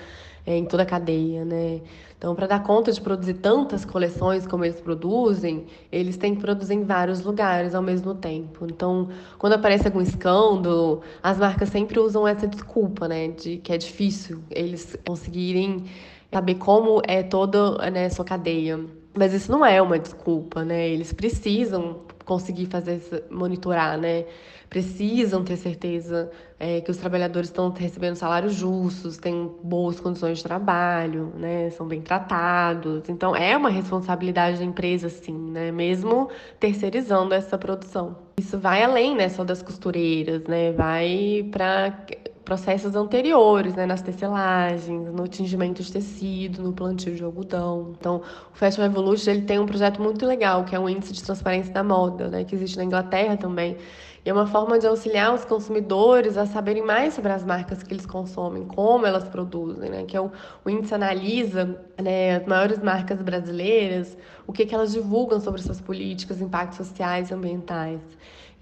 é, 0.47 0.57
em 0.57 0.65
toda 0.65 0.85
a 0.85 0.87
cadeia, 0.87 1.45
né? 1.45 1.81
Então, 2.21 2.35
para 2.35 2.47
dar 2.47 2.63
conta 2.63 2.93
de 2.93 3.01
produzir 3.01 3.33
tantas 3.33 3.83
coleções 3.83 4.47
como 4.47 4.63
eles 4.63 4.79
produzem, 4.79 5.65
eles 5.91 6.19
têm 6.19 6.35
que 6.35 6.43
produzir 6.43 6.75
em 6.75 6.85
vários 6.85 7.23
lugares 7.25 7.75
ao 7.75 7.81
mesmo 7.81 8.15
tempo. 8.15 8.67
Então, 8.67 9.09
quando 9.39 9.55
aparece 9.55 9.87
algum 9.87 10.03
escândalo, 10.03 11.01
as 11.23 11.39
marcas 11.39 11.71
sempre 11.71 11.99
usam 11.99 12.29
essa 12.29 12.47
desculpa, 12.47 13.09
né? 13.09 13.29
De 13.29 13.57
que 13.57 13.73
é 13.73 13.79
difícil 13.79 14.43
eles 14.51 14.99
conseguirem 15.07 15.85
saber 16.31 16.57
como 16.57 17.01
é 17.09 17.23
toda 17.23 17.91
né, 17.91 18.05
a 18.05 18.11
sua 18.11 18.27
cadeia. 18.27 18.79
Mas 19.17 19.33
isso 19.33 19.51
não 19.51 19.65
é 19.65 19.81
uma 19.81 19.99
desculpa, 19.99 20.63
né? 20.63 20.91
Eles 20.91 21.15
precisam 21.15 22.03
conseguir 22.27 22.67
fazer 22.67 23.01
monitorar, 23.31 23.97
né? 23.97 24.27
Precisam 24.71 25.43
ter 25.43 25.57
certeza 25.57 26.31
é, 26.57 26.81
que 26.81 26.93
os 26.93 26.97
trabalhadores 26.97 27.49
estão 27.49 27.71
recebendo 27.71 28.15
salários 28.15 28.55
justos, 28.55 29.17
têm 29.17 29.51
boas 29.65 29.99
condições 29.99 30.39
de 30.39 30.45
trabalho, 30.45 31.33
né? 31.37 31.71
São 31.71 31.89
bem 31.89 32.01
tratados. 32.01 33.09
Então 33.09 33.35
é 33.35 33.57
uma 33.57 33.69
responsabilidade 33.69 34.59
da 34.59 34.65
empresa, 34.65 35.09
sim, 35.09 35.37
né? 35.37 35.73
Mesmo 35.73 36.31
terceirizando 36.61 37.35
essa 37.35 37.59
produção. 37.59 38.17
Isso 38.39 38.61
vai 38.61 38.85
além, 38.85 39.17
né? 39.17 39.29
Só 39.29 39.43
das 39.43 39.61
costureiras, 39.61 40.45
né? 40.45 40.71
Vai 40.71 41.49
para 41.51 42.07
processos 42.45 42.97
anteriores, 42.97 43.75
né, 43.75 43.87
nas 43.87 44.03
tecelagens, 44.03 45.13
no 45.13 45.29
tingimento 45.29 45.85
de 45.85 45.93
tecido, 45.93 46.63
no 46.63 46.73
plantio 46.73 47.15
de 47.15 47.23
algodão. 47.23 47.95
Então, 47.97 48.23
o 48.53 48.57
Fashion 48.57 48.83
Revolution 48.83 49.31
ele 49.31 49.43
tem 49.43 49.61
um 49.61 49.67
projeto 49.67 50.03
muito 50.03 50.27
legal, 50.27 50.65
que 50.65 50.75
é 50.75 50.81
o 50.81 50.89
índice 50.89 51.13
de 51.13 51.23
transparência 51.23 51.73
da 51.73 51.85
moda, 51.85 52.29
né, 52.29 52.43
que 52.43 52.57
existe 52.57 52.77
na 52.77 52.83
Inglaterra 52.83 53.37
também. 53.37 53.77
E 54.25 54.29
é 54.29 54.33
uma 54.33 54.47
forma 54.47 54.79
de 54.79 54.87
auxiliar 54.87 55.35
os 55.35 55.45
consumidores 55.47 56.37
a 56.37 56.45
saberem 56.45 56.85
mais 56.85 57.15
sobre 57.15 57.33
as 57.33 57.43
marcas 57.43 57.83
que 57.83 57.95
eles 57.95 58.05
consomem, 58.05 58.67
como 58.67 59.07
elas 59.07 59.25
produzem, 59.25 59.89
né? 59.89 60.05
Que 60.05 60.17
é 60.17 60.21
o, 60.21 60.31
o 60.63 60.69
índice 60.69 60.95
analisa 60.95 61.81
né, 62.01 62.37
as 62.37 62.47
maiores 62.47 62.81
marcas 62.81 63.23
brasileiras, 63.23 64.17
o 64.47 64.53
que, 64.53 64.67
que 64.67 64.75
elas 64.75 64.93
divulgam 64.93 65.41
sobre 65.41 65.63
suas 65.63 65.81
políticas, 65.81 66.41
impactos 66.41 66.87
sociais 66.87 67.31
e 67.31 67.35
ambientais. 67.35 68.01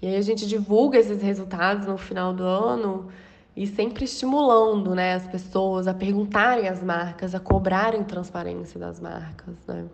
E 0.01 0.07
aí 0.07 0.15
a 0.15 0.21
gente 0.21 0.47
divulga 0.47 0.97
esses 0.97 1.21
resultados 1.21 1.85
no 1.85 1.97
final 1.97 2.33
do 2.33 2.43
ano 2.43 3.09
e 3.55 3.67
sempre 3.67 4.05
estimulando 4.05 4.95
né, 4.95 5.15
as 5.15 5.27
pessoas 5.27 5.87
a 5.87 5.93
perguntarem 5.93 6.69
às 6.69 6.81
marcas, 6.81 7.35
a 7.35 7.39
cobrarem 7.39 8.01
transparência 8.05 8.79
das 8.79 9.01
marcas. 9.01 9.55
Né? 9.67 9.85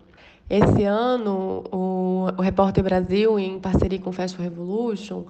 Esse 0.48 0.84
ano, 0.84 1.64
o, 1.72 2.28
o 2.38 2.40
Repórter 2.40 2.84
Brasil, 2.84 3.36
em 3.36 3.58
parceria 3.58 3.98
com 3.98 4.10
o 4.10 4.12
Fashion 4.12 4.40
Revolution, 4.40 5.24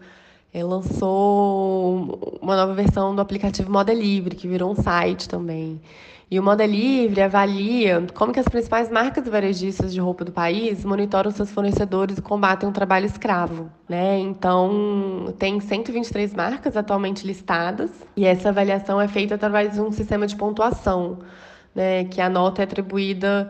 é, 0.52 0.64
lançou 0.64 2.38
uma 2.40 2.56
nova 2.56 2.74
versão 2.74 3.14
do 3.14 3.20
aplicativo 3.20 3.70
Moda 3.70 3.92
Livre, 3.92 4.34
que 4.34 4.48
virou 4.48 4.72
um 4.72 4.74
site 4.74 5.28
também. 5.28 5.80
E 6.28 6.40
o 6.40 6.42
Moda 6.42 6.66
Livre 6.66 7.22
avalia 7.22 8.04
como 8.12 8.32
que 8.32 8.40
as 8.40 8.48
principais 8.48 8.90
marcas 8.90 9.28
varejistas 9.28 9.92
de 9.94 10.00
roupa 10.00 10.24
do 10.24 10.32
país 10.32 10.84
monitoram 10.84 11.30
seus 11.30 11.52
fornecedores 11.52 12.18
e 12.18 12.22
combatem 12.22 12.68
o 12.68 12.72
trabalho 12.72 13.06
escravo. 13.06 13.70
Né? 13.88 14.18
Então, 14.18 15.32
tem 15.38 15.60
123 15.60 16.34
marcas 16.34 16.76
atualmente 16.76 17.24
listadas 17.24 17.90
e 18.16 18.24
essa 18.24 18.48
avaliação 18.48 19.00
é 19.00 19.06
feita 19.06 19.36
através 19.36 19.74
de 19.74 19.80
um 19.80 19.92
sistema 19.92 20.26
de 20.26 20.34
pontuação, 20.34 21.20
né? 21.72 22.04
que 22.06 22.20
a 22.20 22.28
nota 22.28 22.60
é 22.60 22.64
atribuída 22.64 23.48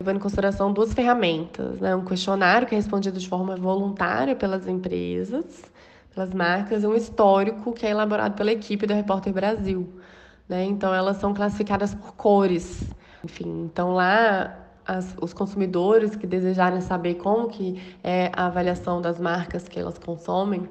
levando 0.00 0.16
em 0.16 0.20
consideração 0.20 0.72
duas 0.72 0.94
ferramentas, 0.94 1.80
né? 1.80 1.94
um 1.94 2.04
questionário 2.04 2.66
que 2.66 2.74
é 2.74 2.78
respondido 2.78 3.18
de 3.18 3.28
forma 3.28 3.56
voluntária 3.56 4.34
pelas 4.34 4.66
empresas, 4.66 5.62
pelas 6.16 6.32
marcas, 6.32 6.82
um 6.82 6.94
histórico 6.94 7.74
que 7.74 7.84
é 7.84 7.90
elaborado 7.90 8.34
pela 8.34 8.50
equipe 8.50 8.86
do 8.86 8.94
Repórter 8.94 9.34
Brasil. 9.34 9.86
Né? 10.48 10.64
Então, 10.64 10.94
elas 10.94 11.18
são 11.18 11.34
classificadas 11.34 11.94
por 11.94 12.16
cores. 12.16 12.82
Enfim, 13.22 13.64
então 13.64 13.92
lá 13.92 14.56
as, 14.86 15.14
os 15.20 15.34
consumidores 15.34 16.16
que 16.16 16.26
desejarem 16.26 16.80
saber 16.80 17.16
como 17.16 17.48
que 17.48 17.82
é 18.02 18.30
a 18.34 18.46
avaliação 18.46 19.02
das 19.02 19.20
marcas 19.20 19.68
que 19.68 19.78
elas 19.78 19.98
consomem, 19.98 20.66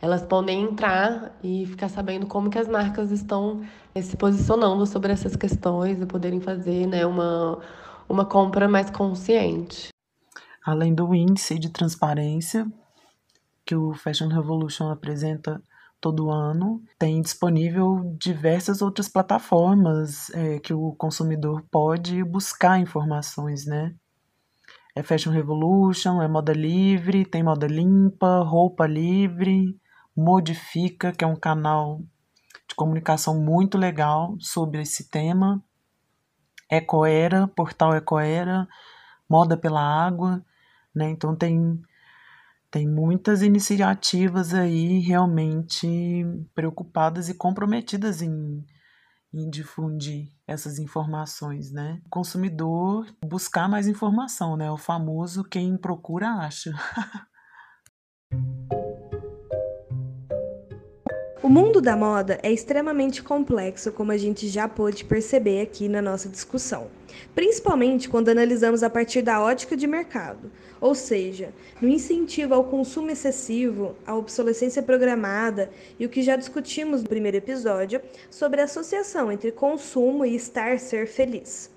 elas 0.00 0.22
podem 0.22 0.62
entrar 0.62 1.36
e 1.42 1.66
ficar 1.66 1.90
sabendo 1.90 2.26
como 2.26 2.48
que 2.48 2.58
as 2.58 2.68
marcas 2.68 3.10
estão 3.10 3.60
eh, 3.94 4.00
se 4.00 4.16
posicionando 4.16 4.86
sobre 4.86 5.12
essas 5.12 5.36
questões 5.36 6.00
e 6.00 6.06
poderem 6.06 6.40
fazer 6.40 6.86
né, 6.86 7.04
uma, 7.04 7.58
uma 8.08 8.24
compra 8.24 8.66
mais 8.66 8.88
consciente. 8.88 9.88
Além 10.64 10.94
do 10.94 11.14
índice 11.14 11.58
de 11.58 11.68
transparência 11.68 12.66
que 13.68 13.76
o 13.76 13.92
Fashion 13.92 14.28
Revolution 14.28 14.88
apresenta 14.88 15.62
todo 16.00 16.30
ano. 16.30 16.82
Tem 16.98 17.20
disponível 17.20 18.16
diversas 18.18 18.80
outras 18.80 19.10
plataformas 19.10 20.30
é, 20.30 20.58
que 20.58 20.72
o 20.72 20.92
consumidor 20.92 21.62
pode 21.70 22.24
buscar 22.24 22.80
informações, 22.80 23.66
né? 23.66 23.94
É 24.96 25.02
Fashion 25.02 25.32
Revolution, 25.32 26.22
é 26.22 26.26
Moda 26.26 26.54
Livre, 26.54 27.26
tem 27.26 27.42
Moda 27.42 27.66
Limpa, 27.66 28.40
Roupa 28.40 28.86
Livre, 28.86 29.78
Modifica, 30.16 31.12
que 31.12 31.22
é 31.22 31.26
um 31.26 31.36
canal 31.36 32.00
de 32.66 32.74
comunicação 32.74 33.38
muito 33.38 33.76
legal 33.76 34.34
sobre 34.40 34.80
esse 34.80 35.10
tema. 35.10 35.62
Ecoera, 36.70 37.46
Portal 37.48 37.94
Ecoera, 37.94 38.66
Moda 39.28 39.58
pela 39.58 39.82
Água, 39.82 40.42
né? 40.94 41.10
Então 41.10 41.36
tem 41.36 41.78
tem 42.70 42.86
muitas 42.86 43.42
iniciativas 43.42 44.52
aí 44.52 44.98
realmente 44.98 45.86
preocupadas 46.54 47.28
e 47.28 47.34
comprometidas 47.34 48.20
em, 48.20 48.64
em 49.32 49.48
difundir 49.48 50.28
essas 50.46 50.78
informações, 50.78 51.70
né? 51.72 52.00
O 52.06 52.08
consumidor 52.10 53.06
buscar 53.24 53.68
mais 53.68 53.88
informação, 53.88 54.56
né? 54.56 54.70
O 54.70 54.76
famoso 54.76 55.44
quem 55.44 55.76
procura 55.76 56.28
acha. 56.28 56.72
O 61.40 61.48
mundo 61.48 61.80
da 61.80 61.96
moda 61.96 62.40
é 62.42 62.50
extremamente 62.50 63.22
complexo, 63.22 63.92
como 63.92 64.10
a 64.10 64.16
gente 64.16 64.48
já 64.48 64.66
pôde 64.66 65.04
perceber 65.04 65.60
aqui 65.60 65.88
na 65.88 66.02
nossa 66.02 66.28
discussão, 66.28 66.88
principalmente 67.32 68.08
quando 68.08 68.28
analisamos 68.28 68.82
a 68.82 68.90
partir 68.90 69.22
da 69.22 69.40
ótica 69.40 69.76
de 69.76 69.86
mercado, 69.86 70.50
ou 70.80 70.96
seja, 70.96 71.54
no 71.80 71.88
incentivo 71.88 72.54
ao 72.54 72.64
consumo 72.64 73.08
excessivo, 73.10 73.94
à 74.04 74.16
obsolescência 74.16 74.82
programada 74.82 75.70
e 75.96 76.04
o 76.04 76.08
que 76.08 76.22
já 76.22 76.34
discutimos 76.34 77.04
no 77.04 77.08
primeiro 77.08 77.36
episódio 77.36 78.02
sobre 78.28 78.60
a 78.60 78.64
associação 78.64 79.30
entre 79.30 79.52
consumo 79.52 80.24
e 80.24 80.34
estar 80.34 80.80
ser 80.80 81.06
feliz. 81.06 81.70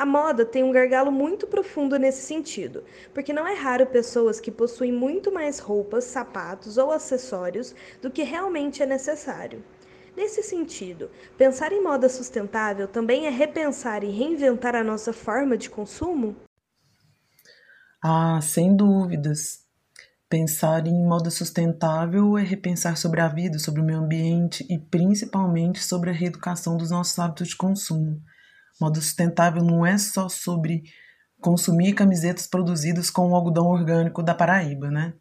A 0.00 0.06
moda 0.06 0.46
tem 0.46 0.64
um 0.64 0.72
gargalo 0.72 1.12
muito 1.12 1.46
profundo 1.46 1.98
nesse 1.98 2.22
sentido, 2.22 2.82
porque 3.12 3.34
não 3.34 3.46
é 3.46 3.52
raro 3.52 3.84
pessoas 3.84 4.40
que 4.40 4.50
possuem 4.50 4.90
muito 4.90 5.30
mais 5.30 5.58
roupas, 5.58 6.04
sapatos 6.04 6.78
ou 6.78 6.90
acessórios 6.90 7.74
do 8.00 8.10
que 8.10 8.22
realmente 8.22 8.82
é 8.82 8.86
necessário. 8.86 9.62
Nesse 10.16 10.42
sentido, 10.42 11.10
pensar 11.36 11.70
em 11.70 11.82
moda 11.82 12.08
sustentável 12.08 12.88
também 12.88 13.26
é 13.26 13.28
repensar 13.28 14.02
e 14.02 14.08
reinventar 14.08 14.74
a 14.74 14.82
nossa 14.82 15.12
forma 15.12 15.54
de 15.54 15.68
consumo? 15.68 16.34
Ah, 18.02 18.40
sem 18.40 18.74
dúvidas. 18.74 19.66
Pensar 20.30 20.86
em 20.86 21.04
moda 21.06 21.28
sustentável 21.28 22.38
é 22.38 22.42
repensar 22.42 22.96
sobre 22.96 23.20
a 23.20 23.28
vida, 23.28 23.58
sobre 23.58 23.82
o 23.82 23.84
meio 23.84 23.98
ambiente 23.98 24.66
e 24.70 24.78
principalmente 24.78 25.78
sobre 25.84 26.08
a 26.08 26.14
reeducação 26.14 26.78
dos 26.78 26.90
nossos 26.90 27.18
hábitos 27.18 27.48
de 27.48 27.56
consumo. 27.58 28.18
Moda 28.80 29.00
sustentável 29.00 29.62
não 29.62 29.84
é 29.84 29.98
só 29.98 30.28
sobre 30.28 30.82
consumir 31.40 31.94
camisetas 31.94 32.46
produzidas 32.46 33.10
com 33.10 33.30
o 33.30 33.34
algodão 33.34 33.66
orgânico 33.66 34.22
da 34.22 34.34
Paraíba, 34.34 34.90
né? 34.90 35.14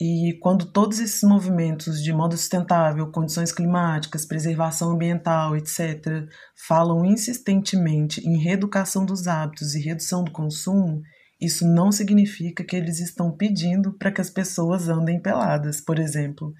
E 0.00 0.36
quando 0.42 0.72
todos 0.72 0.98
esses 0.98 1.22
movimentos 1.22 2.02
de 2.02 2.12
moda 2.12 2.36
sustentável, 2.36 3.12
condições 3.12 3.52
climáticas, 3.52 4.26
preservação 4.26 4.90
ambiental, 4.90 5.56
etc., 5.56 6.28
falam 6.66 7.04
insistentemente 7.04 8.20
em 8.26 8.36
reeducação 8.36 9.06
dos 9.06 9.28
hábitos 9.28 9.74
e 9.74 9.80
redução 9.80 10.24
do 10.24 10.32
consumo, 10.32 11.00
isso 11.40 11.66
não 11.66 11.92
significa 11.92 12.64
que 12.64 12.74
eles 12.74 12.98
estão 12.98 13.30
pedindo 13.30 13.92
para 13.92 14.10
que 14.10 14.20
as 14.20 14.30
pessoas 14.30 14.88
andem 14.88 15.20
peladas, 15.20 15.80
por 15.80 15.98
exemplo, 15.98 16.52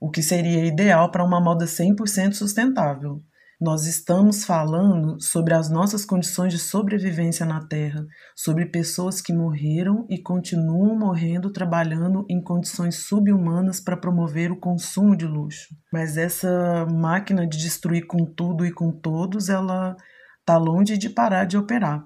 o 0.00 0.08
que 0.08 0.22
seria 0.22 0.64
ideal 0.64 1.10
para 1.10 1.24
uma 1.24 1.40
moda 1.40 1.64
100% 1.64 2.34
sustentável. 2.34 3.20
Nós 3.60 3.86
estamos 3.86 4.44
falando 4.44 5.20
sobre 5.20 5.52
as 5.52 5.68
nossas 5.68 6.04
condições 6.04 6.52
de 6.52 6.60
sobrevivência 6.60 7.44
na 7.44 7.66
Terra, 7.66 8.06
sobre 8.36 8.66
pessoas 8.66 9.20
que 9.20 9.32
morreram 9.32 10.06
e 10.08 10.16
continuam 10.16 10.96
morrendo 10.96 11.50
trabalhando 11.50 12.24
em 12.30 12.40
condições 12.40 13.04
subhumanas 13.06 13.80
para 13.80 13.96
promover 13.96 14.52
o 14.52 14.60
consumo 14.60 15.16
de 15.16 15.26
luxo. 15.26 15.74
Mas 15.92 16.16
essa 16.16 16.86
máquina 16.86 17.44
de 17.48 17.58
destruir 17.58 18.06
com 18.06 18.24
tudo 18.24 18.64
e 18.64 18.70
com 18.70 18.92
todos, 18.92 19.48
ela 19.48 19.96
está 20.38 20.56
longe 20.56 20.96
de 20.96 21.10
parar 21.10 21.44
de 21.44 21.58
operar. 21.58 22.04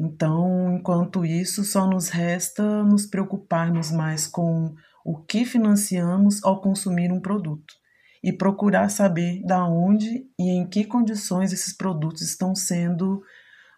Então, 0.00 0.74
enquanto 0.74 1.22
isso, 1.22 1.64
só 1.64 1.86
nos 1.86 2.08
resta 2.08 2.82
nos 2.82 3.04
preocuparmos 3.04 3.92
mais 3.92 4.26
com 4.26 4.74
o 5.04 5.22
que 5.22 5.44
financiamos 5.44 6.42
ao 6.42 6.62
consumir 6.62 7.12
um 7.12 7.20
produto 7.20 7.81
e 8.22 8.32
procurar 8.32 8.88
saber 8.88 9.42
da 9.44 9.66
onde 9.66 10.26
e 10.38 10.50
em 10.50 10.66
que 10.66 10.84
condições 10.84 11.52
esses 11.52 11.76
produtos 11.76 12.22
estão 12.22 12.54
sendo 12.54 13.22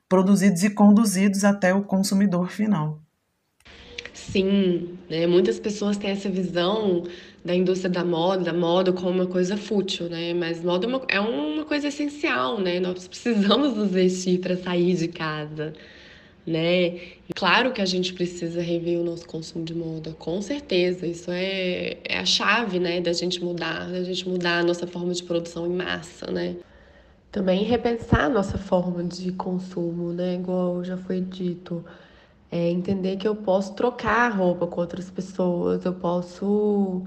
produzidos 0.09 0.62
e 0.62 0.70
conduzidos 0.70 1.44
até 1.44 1.72
o 1.72 1.83
consumidor 1.83 2.50
final. 2.50 3.00
Sim, 4.12 4.96
né? 5.09 5.26
muitas 5.26 5.59
pessoas 5.59 5.96
têm 5.96 6.11
essa 6.11 6.28
visão 6.28 7.04
da 7.44 7.54
indústria 7.54 7.90
da 7.90 8.04
moda, 8.04 8.44
da 8.44 8.52
moda 8.52 8.92
como 8.92 9.11
uma 9.11 9.26
coisa 9.26 9.57
fútil, 9.57 10.09
né? 10.09 10.33
Mas 10.33 10.62
moda 10.62 10.87
é 10.87 10.88
uma, 10.88 11.02
é 11.09 11.20
uma 11.20 11.64
coisa 11.64 11.88
essencial, 11.88 12.61
né? 12.61 12.80
Nós 12.80 13.07
precisamos 13.07 13.76
nos 13.76 13.90
vestir 13.90 14.40
para 14.40 14.57
sair 14.57 14.94
de 14.94 15.09
casa, 15.09 15.74
né? 16.46 16.98
Claro 17.35 17.72
que 17.72 17.80
a 17.80 17.87
gente 17.87 18.12
precisa 18.12 18.61
rever 18.61 19.00
o 19.00 19.04
nosso 19.04 19.26
consumo 19.26 19.64
de 19.64 19.74
moda, 19.74 20.12
com 20.18 20.40
certeza. 20.42 21.07
Isso 21.07 21.30
é, 21.30 21.98
é 22.04 22.18
a 22.18 22.24
chave, 22.24 22.78
né, 22.78 23.00
da 23.00 23.12
gente 23.12 23.42
mudar, 23.42 23.90
da 23.90 24.02
gente 24.02 24.28
mudar 24.28 24.61
a 24.61 24.62
nossa 24.62 24.87
forma 24.87 25.12
de 25.12 25.22
produção 25.22 25.66
em 25.66 25.74
massa, 25.74 26.30
né? 26.30 26.57
Também 27.33 27.64
repensar 27.64 28.26
a 28.26 28.28
nossa 28.28 28.59
forma 28.59 29.02
de 29.04 29.33
consumo, 29.33 30.12
né? 30.12 30.35
Igual 30.35 30.85
já 30.85 30.96
foi 30.96 31.20
dito 31.20 31.85
é 32.54 32.70
entender 32.70 33.16
que 33.16 33.26
eu 33.26 33.35
posso 33.35 33.74
trocar 33.74 34.28
roupa 34.28 34.64
com 34.64 34.80
outras 34.80 35.11
pessoas, 35.11 35.85
eu 35.85 35.92
posso 35.92 37.02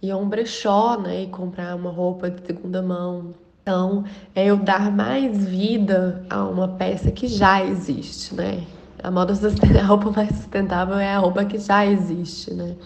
ir 0.00 0.12
a 0.12 0.16
um 0.16 0.28
brechó, 0.28 0.96
né, 0.96 1.24
e 1.24 1.26
comprar 1.26 1.74
uma 1.74 1.90
roupa 1.90 2.30
de 2.30 2.46
segunda 2.46 2.80
mão. 2.80 3.34
Então, 3.62 4.04
é 4.32 4.46
eu 4.46 4.56
dar 4.56 4.92
mais 4.92 5.44
vida 5.44 6.24
a 6.30 6.44
uma 6.44 6.68
peça 6.68 7.10
que 7.10 7.26
já 7.26 7.64
existe, 7.64 8.32
né? 8.34 8.64
A 9.02 9.10
moda 9.10 9.34
a 9.34 9.84
roupa 9.84 10.10
mais 10.10 10.28
sustentável 10.36 10.96
é 10.96 11.14
a 11.14 11.18
roupa 11.18 11.44
que 11.44 11.58
já 11.58 11.84
existe, 11.84 12.54
né? 12.54 12.76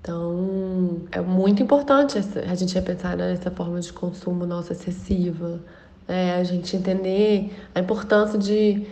Então, 0.00 1.02
é 1.12 1.20
muito 1.20 1.62
importante 1.62 2.18
a 2.18 2.54
gente 2.54 2.74
repensar 2.74 3.16
nessa 3.16 3.50
forma 3.50 3.80
de 3.80 3.92
consumo 3.92 4.46
nossa 4.46 4.72
excessiva, 4.72 5.60
né? 6.08 6.36
a 6.36 6.44
gente 6.44 6.74
entender 6.74 7.54
a 7.74 7.80
importância 7.80 8.38
de 8.38 8.86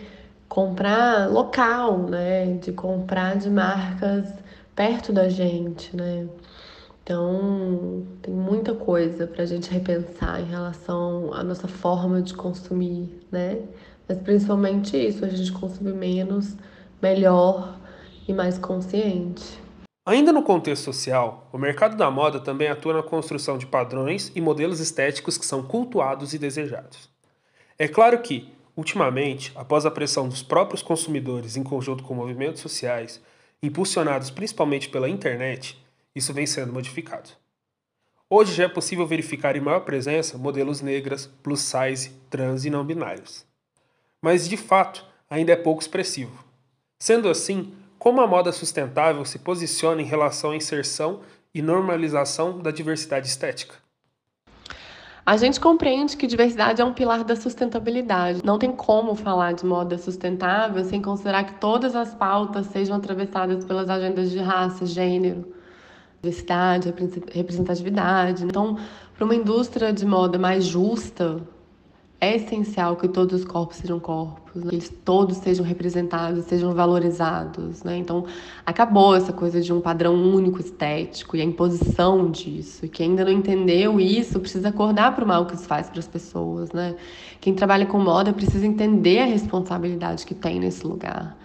comprar 0.47 1.29
local, 1.29 1.97
né? 1.97 2.53
De 2.57 2.71
comprar 2.71 3.37
de 3.37 3.49
marcas 3.49 4.31
perto 4.75 5.11
da 5.11 5.27
gente, 5.27 5.95
né? 5.95 6.27
Então, 7.03 8.05
tem 8.21 8.33
muita 8.33 8.75
coisa 8.75 9.25
para 9.25 9.41
a 9.41 9.45
gente 9.45 9.69
repensar 9.71 10.39
em 10.39 10.45
relação 10.45 11.33
à 11.33 11.43
nossa 11.43 11.67
forma 11.67 12.21
de 12.21 12.35
consumir, 12.35 13.25
né? 13.31 13.57
Mas 14.09 14.17
principalmente 14.17 14.97
isso, 14.97 15.23
a 15.23 15.29
gente 15.29 15.51
consumir 15.53 15.93
menos, 15.93 16.57
melhor 17.01 17.79
e 18.27 18.33
mais 18.33 18.57
consciente. 18.57 19.59
Ainda 20.05 20.33
no 20.33 20.43
contexto 20.43 20.85
social, 20.85 21.47
o 21.53 21.57
mercado 21.57 21.95
da 21.95 22.09
moda 22.09 22.39
também 22.39 22.67
atua 22.67 22.95
na 22.95 23.03
construção 23.03 23.57
de 23.57 23.67
padrões 23.67 24.31
e 24.35 24.41
modelos 24.41 24.79
estéticos 24.79 25.37
que 25.37 25.45
são 25.45 25.61
cultuados 25.61 26.33
e 26.33 26.39
desejados. 26.39 27.07
É 27.77 27.87
claro 27.87 28.19
que, 28.19 28.51
Ultimamente, 28.79 29.51
após 29.55 29.85
a 29.85 29.91
pressão 29.91 30.29
dos 30.29 30.41
próprios 30.41 30.81
consumidores 30.81 31.57
em 31.57 31.63
conjunto 31.63 32.01
com 32.01 32.13
movimentos 32.13 32.61
sociais, 32.61 33.21
impulsionados 33.61 34.31
principalmente 34.31 34.87
pela 34.87 35.09
internet, 35.09 35.77
isso 36.15 36.33
vem 36.33 36.45
sendo 36.45 36.71
modificado. 36.71 37.29
Hoje 38.29 38.53
já 38.53 38.63
é 38.63 38.69
possível 38.69 39.05
verificar 39.05 39.57
em 39.57 39.59
maior 39.59 39.81
presença 39.81 40.37
modelos 40.37 40.79
negras, 40.79 41.25
plus 41.43 41.59
size, 41.59 42.11
trans 42.29 42.63
e 42.63 42.69
não 42.69 42.85
binários. 42.85 43.45
Mas 44.21 44.47
de 44.47 44.57
fato, 44.57 45.05
ainda 45.29 45.51
é 45.51 45.55
pouco 45.55 45.81
expressivo. 45.81 46.43
Sendo 46.99 47.29
assim, 47.29 47.73
como 47.97 48.21
a 48.21 48.27
moda 48.27 48.51
sustentável 48.51 49.23
se 49.25 49.39
posiciona 49.39 50.01
em 50.01 50.05
relação 50.05 50.51
à 50.51 50.55
inserção 50.55 51.21
e 51.53 51.61
normalização 51.61 52.59
da 52.59 52.71
diversidade 52.71 53.27
estética? 53.27 53.75
A 55.25 55.37
gente 55.37 55.59
compreende 55.59 56.17
que 56.17 56.25
diversidade 56.25 56.81
é 56.81 56.85
um 56.85 56.93
pilar 56.93 57.23
da 57.23 57.35
sustentabilidade. 57.35 58.41
Não 58.43 58.57
tem 58.57 58.71
como 58.71 59.13
falar 59.13 59.53
de 59.53 59.63
moda 59.63 59.97
sustentável 59.97 60.83
sem 60.83 61.01
considerar 61.01 61.43
que 61.43 61.53
todas 61.59 61.95
as 61.95 62.15
pautas 62.15 62.65
sejam 62.67 62.97
atravessadas 62.97 63.63
pelas 63.63 63.89
agendas 63.89 64.31
de 64.31 64.39
raça, 64.39 64.85
gênero, 64.85 65.53
diversidade, 66.19 66.91
representatividade. 67.31 68.43
Então, 68.43 68.77
para 69.15 69.23
uma 69.23 69.35
indústria 69.35 69.93
de 69.93 70.03
moda 70.05 70.39
mais 70.39 70.65
justa, 70.65 71.39
é 72.21 72.35
essencial 72.35 72.97
que 72.97 73.07
todos 73.07 73.41
os 73.41 73.45
corpos 73.45 73.77
sejam 73.77 73.99
corpos, 73.99 74.63
né? 74.63 74.71
eles 74.73 74.93
todos 75.05 75.37
sejam 75.37 75.65
representados, 75.65 76.43
sejam 76.45 76.73
valorizados, 76.73 77.81
né? 77.83 77.97
Então, 77.97 78.25
acabou 78.65 79.15
essa 79.15 79.31
coisa 79.31 79.61
de 79.61 79.71
um 79.71 79.79
padrão 79.79 80.13
único 80.15 80.59
estético 80.59 81.37
e 81.37 81.41
a 81.41 81.45
imposição 81.45 82.29
disso. 82.29 82.85
E 82.85 82.89
quem 82.89 83.11
ainda 83.11 83.23
não 83.23 83.31
entendeu 83.31 83.99
isso 83.99 84.39
precisa 84.39 84.67
acordar 84.67 85.15
para 85.15 85.23
o 85.23 85.27
mal 85.27 85.45
que 85.45 85.55
isso 85.55 85.63
faz 85.63 85.89
para 85.89 85.99
as 85.99 86.07
pessoas, 86.07 86.71
né? 86.73 86.95
Quem 87.39 87.53
trabalha 87.53 87.85
com 87.85 87.99
moda 87.99 88.33
precisa 88.33 88.65
entender 88.65 89.19
a 89.19 89.25
responsabilidade 89.25 90.25
que 90.25 90.35
tem 90.35 90.59
nesse 90.59 90.85
lugar. 90.85 91.37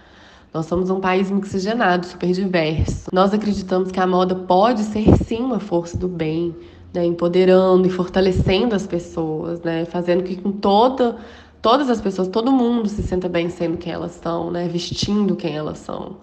Nós 0.53 0.65
somos 0.67 0.89
um 0.89 1.01
país 1.01 1.29
mixigenado, 1.29 2.05
super 2.05 2.31
diverso. 2.31 3.09
Nós 3.11 3.33
acreditamos 3.33 3.91
que 3.91 3.99
a 3.99 4.07
moda 4.07 4.35
pode 4.35 4.83
ser 4.83 5.05
sim 5.25 5.39
uma 5.39 5.59
força 5.59 5.97
do 5.97 6.07
bem, 6.07 6.55
né, 6.95 7.05
empoderando 7.05 7.85
e 7.87 7.91
fortalecendo 7.91 8.73
as 8.73 8.87
pessoas, 8.87 9.61
né, 9.61 9.85
fazendo 9.85 10.23
que 10.23 10.35
com 10.37 10.51
toda, 10.51 11.17
todas 11.61 11.89
as 11.89 12.01
pessoas, 12.01 12.27
todo 12.29 12.51
mundo 12.51 12.87
se 12.87 13.03
sinta 13.03 13.29
bem 13.29 13.49
sendo 13.49 13.77
quem 13.77 13.93
elas 13.93 14.13
são, 14.13 14.49
né, 14.49 14.67
vestindo 14.67 15.35
quem 15.35 15.55
elas 15.55 15.77
são. 15.77 16.17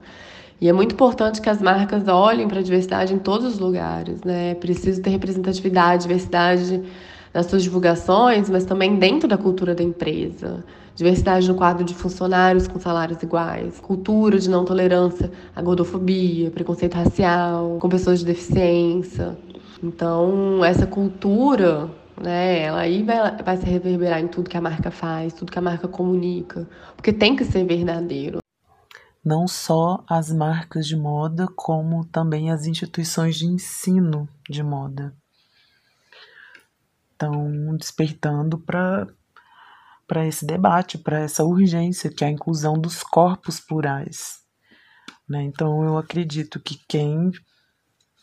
E 0.60 0.68
é 0.68 0.72
muito 0.72 0.94
importante 0.94 1.40
que 1.40 1.50
as 1.50 1.60
marcas 1.60 2.06
olhem 2.06 2.46
para 2.46 2.60
a 2.60 2.62
diversidade 2.62 3.12
em 3.12 3.18
todos 3.18 3.54
os 3.54 3.58
lugares, 3.58 4.22
né? 4.22 4.52
É 4.52 4.54
preciso 4.54 5.02
ter 5.02 5.10
representatividade, 5.10 6.02
diversidade 6.02 6.80
nas 7.34 7.46
suas 7.46 7.64
divulgações, 7.64 8.48
mas 8.48 8.64
também 8.64 8.94
dentro 8.96 9.28
da 9.28 9.36
cultura 9.36 9.74
da 9.74 9.82
empresa. 9.82 10.64
Diversidade 10.94 11.48
no 11.48 11.56
quadro 11.56 11.82
de 11.82 11.94
funcionários 11.94 12.68
com 12.68 12.78
salários 12.78 13.20
iguais, 13.24 13.80
cultura 13.80 14.38
de 14.38 14.48
não 14.48 14.64
tolerância 14.64 15.32
à 15.56 15.60
gordofobia, 15.60 16.48
preconceito 16.52 16.94
racial, 16.94 17.78
com 17.80 17.88
pessoas 17.88 18.20
de 18.20 18.26
deficiência, 18.26 19.36
então, 19.82 20.64
essa 20.64 20.86
cultura, 20.86 21.90
né, 22.22 22.60
ela 22.60 22.80
aí 22.80 23.02
vai, 23.02 23.42
vai 23.42 23.56
se 23.56 23.66
reverberar 23.66 24.20
em 24.20 24.28
tudo 24.28 24.48
que 24.48 24.56
a 24.56 24.60
marca 24.60 24.90
faz, 24.90 25.32
tudo 25.34 25.50
que 25.50 25.58
a 25.58 25.62
marca 25.62 25.88
comunica, 25.88 26.68
porque 26.94 27.12
tem 27.12 27.34
que 27.34 27.44
ser 27.44 27.64
verdadeiro. 27.64 28.38
Não 29.24 29.46
só 29.46 30.04
as 30.08 30.32
marcas 30.32 30.86
de 30.86 30.96
moda, 30.96 31.46
como 31.54 32.04
também 32.04 32.50
as 32.50 32.66
instituições 32.66 33.36
de 33.36 33.46
ensino 33.46 34.28
de 34.48 34.62
moda 34.62 35.14
estão 37.12 37.76
despertando 37.76 38.58
para 38.58 39.06
para 40.04 40.26
esse 40.26 40.44
debate, 40.44 40.98
para 40.98 41.20
essa 41.20 41.42
urgência 41.42 42.10
que 42.10 42.22
é 42.22 42.26
a 42.26 42.30
inclusão 42.30 42.74
dos 42.74 43.02
corpos 43.02 43.58
plurais. 43.58 44.40
Né? 45.26 45.42
Então 45.44 45.82
eu 45.84 45.96
acredito 45.96 46.60
que 46.60 46.78
quem 46.86 47.30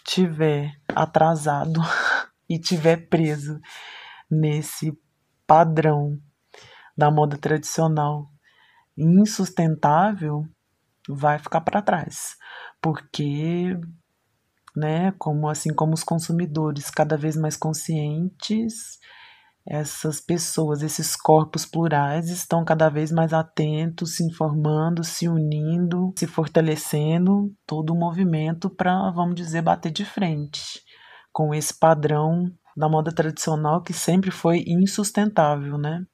tiver 0.09 0.71
atrasado 0.87 1.79
e 2.49 2.57
tiver 2.57 3.07
preso 3.09 3.59
nesse 4.29 4.97
padrão 5.45 6.19
da 6.97 7.11
moda 7.11 7.37
tradicional 7.37 8.27
insustentável, 8.97 10.45
vai 11.07 11.37
ficar 11.37 11.61
para 11.61 11.81
trás, 11.81 12.35
porque 12.81 13.79
né, 14.75 15.11
como 15.19 15.47
assim 15.47 15.73
como 15.73 15.93
os 15.93 16.03
consumidores 16.03 16.89
cada 16.89 17.15
vez 17.15 17.37
mais 17.37 17.55
conscientes, 17.55 18.99
essas 19.65 20.19
pessoas, 20.19 20.81
esses 20.81 21.15
corpos 21.15 21.65
plurais 21.65 22.29
estão 22.29 22.65
cada 22.65 22.89
vez 22.89 23.11
mais 23.11 23.33
atentos, 23.33 24.15
se 24.15 24.23
informando, 24.23 25.03
se 25.03 25.27
unindo, 25.27 26.13
se 26.17 26.25
fortalecendo, 26.25 27.53
todo 27.65 27.91
o 27.91 27.97
movimento 27.97 28.69
para, 28.69 29.11
vamos 29.11 29.35
dizer, 29.35 29.61
bater 29.61 29.91
de 29.91 30.05
frente 30.05 30.81
com 31.31 31.53
esse 31.53 31.73
padrão 31.73 32.51
da 32.75 32.89
moda 32.89 33.11
tradicional 33.11 33.81
que 33.81 33.93
sempre 33.93 34.31
foi 34.31 34.63
insustentável, 34.67 35.77
né? 35.77 36.05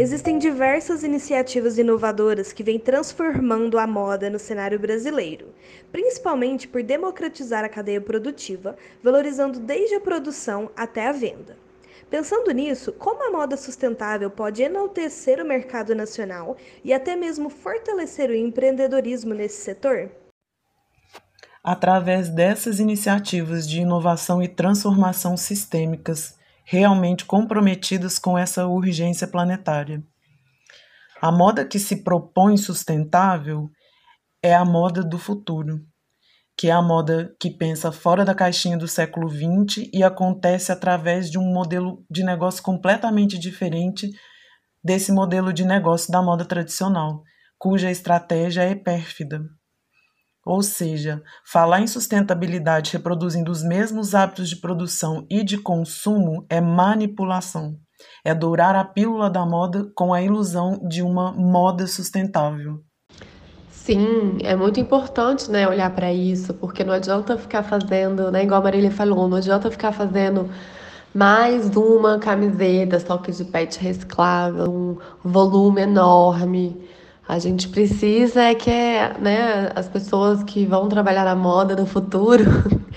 Existem 0.00 0.38
diversas 0.38 1.02
iniciativas 1.02 1.76
inovadoras 1.76 2.52
que 2.52 2.62
vêm 2.62 2.78
transformando 2.78 3.80
a 3.80 3.84
moda 3.84 4.30
no 4.30 4.38
cenário 4.38 4.78
brasileiro, 4.78 5.52
principalmente 5.90 6.68
por 6.68 6.84
democratizar 6.84 7.64
a 7.64 7.68
cadeia 7.68 8.00
produtiva, 8.00 8.76
valorizando 9.02 9.58
desde 9.58 9.96
a 9.96 10.00
produção 10.00 10.70
até 10.76 11.08
a 11.08 11.10
venda. 11.10 11.56
Pensando 12.08 12.52
nisso, 12.52 12.92
como 12.92 13.26
a 13.26 13.32
moda 13.32 13.56
sustentável 13.56 14.30
pode 14.30 14.62
enaltecer 14.62 15.42
o 15.42 15.44
mercado 15.44 15.96
nacional 15.96 16.56
e 16.84 16.92
até 16.92 17.16
mesmo 17.16 17.50
fortalecer 17.50 18.30
o 18.30 18.36
empreendedorismo 18.36 19.34
nesse 19.34 19.62
setor? 19.62 20.12
Através 21.60 22.28
dessas 22.28 22.78
iniciativas 22.78 23.68
de 23.68 23.80
inovação 23.80 24.40
e 24.40 24.46
transformação 24.46 25.36
sistêmicas 25.36 26.37
realmente 26.70 27.24
comprometidas 27.24 28.18
com 28.18 28.36
essa 28.36 28.66
urgência 28.66 29.26
planetária. 29.26 30.02
A 31.18 31.32
moda 31.32 31.64
que 31.64 31.78
se 31.78 32.04
propõe 32.04 32.58
sustentável 32.58 33.70
é 34.42 34.54
a 34.54 34.66
moda 34.66 35.02
do 35.02 35.18
futuro, 35.18 35.80
que 36.54 36.68
é 36.68 36.70
a 36.70 36.82
moda 36.82 37.34
que 37.40 37.50
pensa 37.50 37.90
fora 37.90 38.22
da 38.22 38.34
caixinha 38.34 38.76
do 38.76 38.86
século 38.86 39.30
XX 39.30 39.88
e 39.94 40.04
acontece 40.04 40.70
através 40.70 41.30
de 41.30 41.38
um 41.38 41.54
modelo 41.54 42.04
de 42.10 42.22
negócio 42.22 42.62
completamente 42.62 43.38
diferente 43.38 44.10
desse 44.84 45.10
modelo 45.10 45.54
de 45.54 45.64
negócio 45.64 46.12
da 46.12 46.20
moda 46.20 46.44
tradicional, 46.44 47.22
cuja 47.58 47.90
estratégia 47.90 48.60
é 48.60 48.74
pérfida. 48.74 49.40
Ou 50.48 50.62
seja, 50.62 51.22
falar 51.44 51.82
em 51.82 51.86
sustentabilidade 51.86 52.90
reproduzindo 52.94 53.52
os 53.52 53.62
mesmos 53.62 54.14
hábitos 54.14 54.48
de 54.48 54.56
produção 54.56 55.26
e 55.28 55.44
de 55.44 55.58
consumo 55.58 56.46
é 56.48 56.58
manipulação. 56.58 57.76
É 58.24 58.34
dourar 58.34 58.74
a 58.74 58.82
pílula 58.82 59.28
da 59.28 59.44
moda 59.44 59.92
com 59.94 60.14
a 60.14 60.22
ilusão 60.22 60.80
de 60.88 61.02
uma 61.02 61.32
moda 61.32 61.86
sustentável. 61.86 62.80
Sim, 63.70 64.38
é 64.42 64.56
muito 64.56 64.80
importante, 64.80 65.50
né, 65.50 65.68
olhar 65.68 65.94
para 65.94 66.10
isso, 66.10 66.54
porque 66.54 66.82
não 66.82 66.94
adianta 66.94 67.36
ficar 67.36 67.62
fazendo, 67.62 68.30
né, 68.30 68.42
igual 68.42 68.62
a 68.62 68.64
Marília 68.64 68.90
falou, 68.90 69.28
não 69.28 69.36
adianta 69.36 69.70
ficar 69.70 69.92
fazendo 69.92 70.48
mais 71.14 71.76
uma 71.76 72.18
camiseta 72.18 72.98
só 73.00 73.18
que 73.18 73.32
de 73.32 73.44
pet 73.44 73.78
reciclável, 73.78 74.98
um 75.22 75.28
volume 75.30 75.82
enorme. 75.82 76.88
A 77.28 77.38
gente 77.38 77.68
precisa 77.68 78.42
é 78.42 78.54
que 78.54 78.70
né, 79.20 79.70
as 79.74 79.86
pessoas 79.86 80.42
que 80.42 80.64
vão 80.64 80.88
trabalhar 80.88 81.26
na 81.26 81.34
moda 81.34 81.76
no 81.76 81.84
futuro 81.84 82.42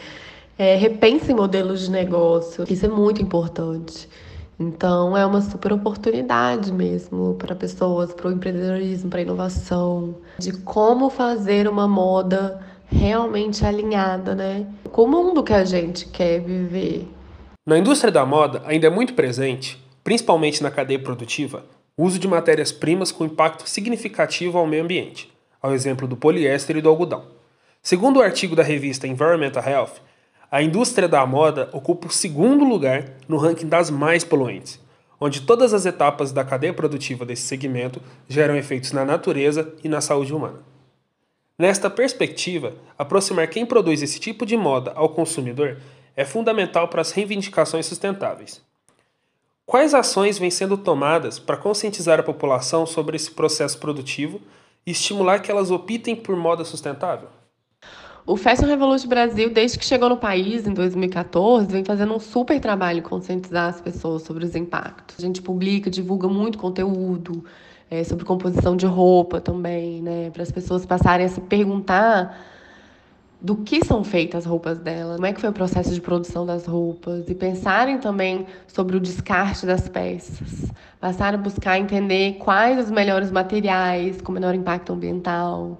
é, 0.57 0.77
repensem 0.77 1.35
modelos 1.35 1.81
de 1.81 1.91
negócio. 1.91 2.63
Isso 2.69 2.85
é 2.85 2.89
muito 2.89 3.21
importante. 3.21 4.07
Então, 4.57 5.17
é 5.17 5.25
uma 5.25 5.41
super 5.41 5.73
oportunidade 5.73 6.71
mesmo 6.71 7.33
para 7.33 7.53
pessoas, 7.53 8.13
para 8.13 8.29
o 8.29 8.31
empreendedorismo, 8.31 9.09
para 9.09 9.19
a 9.19 9.23
inovação, 9.23 10.15
de 10.39 10.53
como 10.53 11.09
fazer 11.09 11.67
uma 11.67 11.87
moda 11.87 12.61
realmente 12.87 13.65
alinhada 13.65 14.33
né, 14.33 14.65
com 14.93 15.03
o 15.03 15.07
mundo 15.07 15.43
que 15.43 15.53
a 15.53 15.65
gente 15.65 16.05
quer 16.05 16.39
viver. 16.39 17.05
Na 17.67 17.77
indústria 17.77 18.11
da 18.11 18.25
moda, 18.25 18.61
ainda 18.65 18.87
é 18.87 18.89
muito 18.89 19.13
presente, 19.13 19.77
principalmente 20.05 20.63
na 20.63 20.71
cadeia 20.71 20.99
produtiva, 20.99 21.63
uso 21.97 22.17
de 22.17 22.27
matérias-primas 22.27 23.11
com 23.11 23.25
impacto 23.25 23.67
significativo 23.69 24.57
ao 24.57 24.67
meio 24.67 24.83
ambiente, 24.83 25.31
ao 25.61 25.73
exemplo 25.73 26.07
do 26.07 26.17
poliéster 26.17 26.77
e 26.77 26.81
do 26.81 26.89
algodão. 26.89 27.25
Segundo 27.83 28.17
o 28.17 28.21
artigo 28.21 28.55
da 28.55 28.63
revista 28.63 29.07
Environmental 29.07 29.63
Health, 29.63 30.01
a 30.51 30.61
indústria 30.61 31.07
da 31.07 31.25
moda 31.25 31.69
ocupa 31.71 32.07
o 32.07 32.11
segundo 32.11 32.63
lugar 32.63 33.05
no 33.27 33.37
ranking 33.37 33.67
das 33.67 33.89
mais 33.89 34.23
poluentes, 34.23 34.79
onde 35.19 35.41
todas 35.41 35.73
as 35.73 35.85
etapas 35.85 36.31
da 36.31 36.43
cadeia 36.43 36.73
produtiva 36.73 37.25
desse 37.25 37.43
segmento 37.43 38.01
geram 38.27 38.55
efeitos 38.55 38.91
na 38.91 39.05
natureza 39.05 39.73
e 39.83 39.87
na 39.87 40.01
saúde 40.01 40.33
humana. 40.33 40.59
Nesta 41.57 41.89
perspectiva, 41.89 42.73
aproximar 42.97 43.47
quem 43.47 43.65
produz 43.65 44.01
esse 44.01 44.19
tipo 44.19 44.45
de 44.45 44.57
moda 44.57 44.91
ao 44.95 45.09
consumidor 45.09 45.77
é 46.15 46.25
fundamental 46.25 46.87
para 46.87 47.01
as 47.01 47.11
reivindicações 47.11 47.85
sustentáveis. 47.85 48.61
Quais 49.65 49.93
ações 49.93 50.37
vêm 50.37 50.51
sendo 50.51 50.77
tomadas 50.77 51.39
para 51.39 51.57
conscientizar 51.57 52.19
a 52.19 52.23
população 52.23 52.85
sobre 52.85 53.15
esse 53.15 53.31
processo 53.31 53.77
produtivo 53.79 54.41
e 54.85 54.91
estimular 54.91 55.39
que 55.39 55.51
elas 55.51 55.71
optem 55.71 56.15
por 56.15 56.35
moda 56.35 56.65
sustentável? 56.65 57.29
O 58.25 58.37
Fashion 58.37 58.67
Revolution 58.67 59.07
Brasil, 59.07 59.49
desde 59.49 59.79
que 59.79 59.85
chegou 59.85 60.07
no 60.07 60.17
país 60.17 60.67
em 60.67 60.73
2014, 60.73 61.67
vem 61.67 61.83
fazendo 61.83 62.13
um 62.13 62.19
super 62.19 62.59
trabalho 62.59 62.99
em 62.99 63.01
conscientizar 63.01 63.69
as 63.69 63.81
pessoas 63.81 64.21
sobre 64.21 64.45
os 64.45 64.55
impactos. 64.55 65.15
A 65.17 65.21
gente 65.21 65.41
publica, 65.41 65.89
divulga 65.89 66.27
muito 66.27 66.57
conteúdo 66.57 67.43
é, 67.89 68.03
sobre 68.03 68.23
composição 68.23 68.77
de 68.77 68.85
roupa 68.85 69.41
também, 69.41 70.01
né, 70.01 70.29
para 70.29 70.43
as 70.43 70.51
pessoas 70.51 70.85
passarem 70.85 71.25
a 71.25 71.29
se 71.29 71.41
perguntar 71.41 72.37
do 73.41 73.55
que 73.55 73.83
são 73.83 74.03
feitas 74.03 74.39
as 74.39 74.45
roupas 74.45 74.77
dela, 74.77 75.15
como 75.15 75.25
é 75.25 75.33
que 75.33 75.41
foi 75.41 75.49
o 75.49 75.53
processo 75.53 75.93
de 75.93 75.99
produção 75.99 76.45
das 76.45 76.65
roupas 76.65 77.27
e 77.27 77.33
pensarem 77.33 77.97
também 77.97 78.45
sobre 78.67 78.95
o 78.95 78.99
descarte 78.99 79.65
das 79.65 79.89
peças, 79.89 80.71
passar 80.99 81.33
a 81.33 81.37
buscar 81.37 81.79
entender 81.79 82.33
quais 82.33 82.85
os 82.85 82.91
melhores 82.91 83.31
materiais 83.31 84.21
com 84.21 84.31
menor 84.31 84.53
impacto 84.53 84.93
ambiental. 84.93 85.79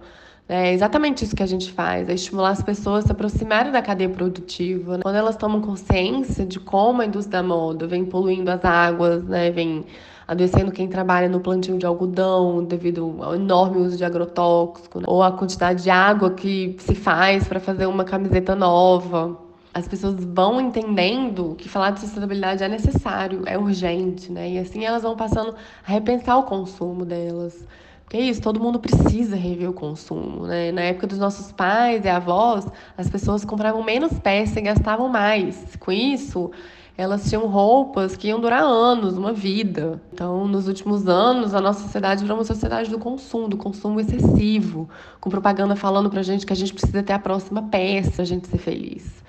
É 0.50 0.74
exatamente 0.74 1.24
isso 1.24 1.36
que 1.36 1.44
a 1.44 1.46
gente 1.46 1.72
faz, 1.72 2.10
é 2.10 2.14
estimular 2.14 2.50
as 2.50 2.64
pessoas 2.64 3.06
a 3.06 3.08
se 3.08 3.12
aproximarem 3.14 3.72
da 3.72 3.82
cadeia 3.82 4.10
produtiva. 4.10 5.00
Quando 5.02 5.16
elas 5.16 5.38
tomam 5.38 5.62
consciência 5.62 6.46
de 6.46 6.60
como 6.60 7.02
a 7.02 7.06
indústria 7.06 7.42
da 7.42 7.48
moda 7.48 7.88
vem 7.88 8.04
poluindo 8.04 8.52
as 8.52 8.66
águas, 8.66 9.24
né, 9.24 9.52
vem 9.52 9.86
adoecendo 10.28 10.72
quem 10.72 10.88
trabalha 10.88 11.28
no 11.28 11.40
plantio 11.40 11.78
de 11.78 11.86
algodão 11.86 12.64
devido 12.64 13.18
ao 13.22 13.36
enorme 13.36 13.78
uso 13.78 13.98
de 13.98 14.06
agrotóxico, 14.06 15.00
né? 15.00 15.06
ou 15.08 15.22
a 15.22 15.32
quantidade 15.32 15.84
de 15.84 15.90
água 15.90 16.32
que 16.32 16.76
se 16.80 16.96
faz 16.96 17.48
para 17.48 17.60
fazer 17.60 17.86
uma 17.86 18.04
camiseta 18.04 18.56
nova. 18.56 19.38
As 19.74 19.88
pessoas 19.88 20.16
vão 20.22 20.60
entendendo 20.60 21.56
que 21.58 21.70
falar 21.70 21.92
de 21.92 22.02
sustentabilidade 22.02 22.64
é 22.64 22.68
necessário, 22.68 23.44
é 23.46 23.58
urgente, 23.58 24.30
né? 24.30 24.52
E 24.52 24.60
assim 24.60 24.84
elas 24.84 25.02
vão 25.04 25.16
passando 25.16 25.56
a 25.88 25.92
repensar 25.92 26.38
o 26.38 26.44
consumo 26.44 27.06
delas. 27.06 27.66
Porque 28.12 28.18
é 28.18 28.26
isso, 28.26 28.42
todo 28.42 28.60
mundo 28.60 28.78
precisa 28.78 29.38
rever 29.38 29.70
o 29.70 29.74
consumo, 29.74 30.46
né? 30.46 30.74
Na 30.74 30.82
época 30.82 31.08
dos 31.08 31.18
nossos 31.18 31.54
pais 31.54 32.04
e 32.04 32.10
avós, 32.10 32.68
as 32.98 33.10
pessoas 33.10 33.46
compravam 33.46 33.82
menos 33.82 34.12
peça 34.20 34.60
e 34.60 34.62
gastavam 34.62 35.08
mais. 35.08 35.78
Com 35.80 35.94
isso, 35.94 36.52
elas 36.98 37.28
tinham 37.30 37.48
roupas 37.48 38.16
que 38.16 38.28
iam 38.28 38.40
durar 38.40 38.62
anos, 38.62 39.18
uma 39.18 39.34
vida. 39.34 40.02
Então, 40.14 40.48
nos 40.48 40.68
últimos 40.68 41.08
anos, 41.08 41.54
a 41.54 41.62
nossa 41.62 41.82
sociedade 41.84 42.22
virou 42.22 42.38
uma 42.38 42.44
sociedade 42.44 42.90
do 42.90 43.00
consumo, 43.00 43.48
do 43.48 43.58
consumo 43.58 44.00
excessivo, 44.00 44.90
com 45.20 45.30
propaganda 45.30 45.76
falando 45.76 46.10
pra 46.10 46.22
gente 46.22 46.46
que 46.46 46.54
a 46.54 46.56
gente 46.56 46.74
precisa 46.74 47.02
ter 47.02 47.14
a 47.14 47.20
próxima 47.20 47.64
peça 47.64 48.12
pra 48.12 48.26
gente 48.26 48.48
ser 48.48 48.58
feliz. 48.58 49.22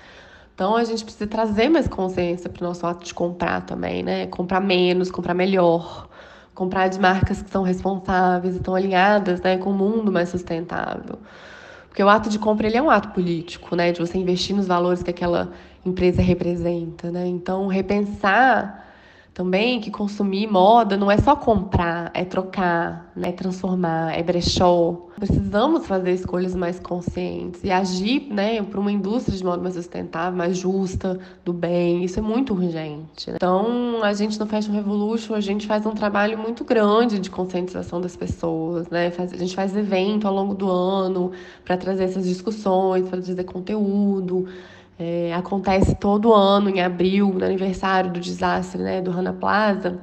Então, 0.53 0.75
a 0.75 0.83
gente 0.83 1.03
precisa 1.03 1.25
trazer 1.25 1.69
mais 1.69 1.87
consciência 1.87 2.49
para 2.49 2.63
o 2.63 2.67
nosso 2.67 2.85
ato 2.85 3.03
de 3.03 3.13
comprar 3.13 3.61
também, 3.61 4.03
né? 4.03 4.27
Comprar 4.27 4.59
menos, 4.59 5.09
comprar 5.09 5.33
melhor. 5.33 6.07
Comprar 6.53 6.87
de 6.87 6.99
marcas 6.99 7.41
que 7.41 7.49
são 7.49 7.63
responsáveis 7.63 8.53
e 8.53 8.57
estão 8.59 8.75
alinhadas 8.75 9.41
né, 9.41 9.57
com 9.57 9.71
o 9.71 9.73
um 9.73 9.75
mundo 9.75 10.11
mais 10.11 10.29
sustentável. 10.29 11.17
Porque 11.87 12.03
o 12.03 12.09
ato 12.09 12.29
de 12.29 12.37
compra 12.37 12.67
ele 12.67 12.77
é 12.77 12.81
um 12.81 12.91
ato 12.91 13.09
político, 13.09 13.75
né? 13.75 13.91
De 13.91 13.99
você 13.99 14.17
investir 14.19 14.55
nos 14.55 14.67
valores 14.67 15.01
que 15.01 15.09
aquela 15.09 15.51
empresa 15.85 16.21
representa, 16.21 17.11
né? 17.11 17.27
Então, 17.27 17.67
repensar 17.67 18.83
também 19.33 19.81
que 19.81 19.89
consumir 19.89 20.45
moda 20.47 20.95
não 20.95 21.09
é 21.09 21.17
só 21.17 21.35
comprar, 21.35 22.11
é 22.13 22.23
trocar, 22.23 23.11
né? 23.15 23.31
transformar, 23.31 24.17
é 24.17 24.21
brechó. 24.21 25.07
Precisamos 25.15 25.87
fazer 25.87 26.11
escolhas 26.11 26.53
mais 26.53 26.79
conscientes 26.79 27.63
e 27.63 27.71
agir 27.71 28.27
né, 28.29 28.61
para 28.61 28.79
uma 28.79 28.91
indústria 28.91 29.35
de 29.35 29.43
moda 29.43 29.61
mais 29.61 29.73
sustentável, 29.73 30.37
mais 30.37 30.57
justa, 30.57 31.19
do 31.43 31.51
bem. 31.51 32.03
Isso 32.03 32.19
é 32.19 32.21
muito 32.21 32.53
urgente. 32.53 33.31
Né? 33.31 33.37
Então, 33.37 34.03
a 34.03 34.13
gente 34.13 34.39
no 34.39 34.45
Fashion 34.45 34.71
Revolution, 34.71 35.33
a 35.33 35.41
gente 35.41 35.65
faz 35.65 35.85
um 35.85 35.93
trabalho 35.93 36.37
muito 36.37 36.63
grande 36.63 37.17
de 37.17 37.31
conscientização 37.31 37.99
das 37.99 38.15
pessoas. 38.15 38.87
Né? 38.89 39.11
a 39.17 39.37
gente 39.37 39.55
faz 39.55 39.75
evento 39.75 40.27
ao 40.27 40.33
longo 40.33 40.53
do 40.53 40.69
ano 40.69 41.31
para 41.65 41.75
trazer 41.75 42.03
essas 42.03 42.25
discussões, 42.25 43.09
para 43.09 43.19
trazer 43.19 43.43
conteúdo. 43.45 44.47
É, 44.97 45.33
acontece 45.33 45.95
todo 45.95 46.33
ano, 46.33 46.69
em 46.69 46.81
abril, 46.81 47.33
no 47.33 47.43
aniversário 47.43 48.11
do 48.11 48.19
desastre 48.19 48.81
né, 48.81 49.01
do 49.01 49.11
Rana 49.11 49.33
Plaza, 49.33 49.99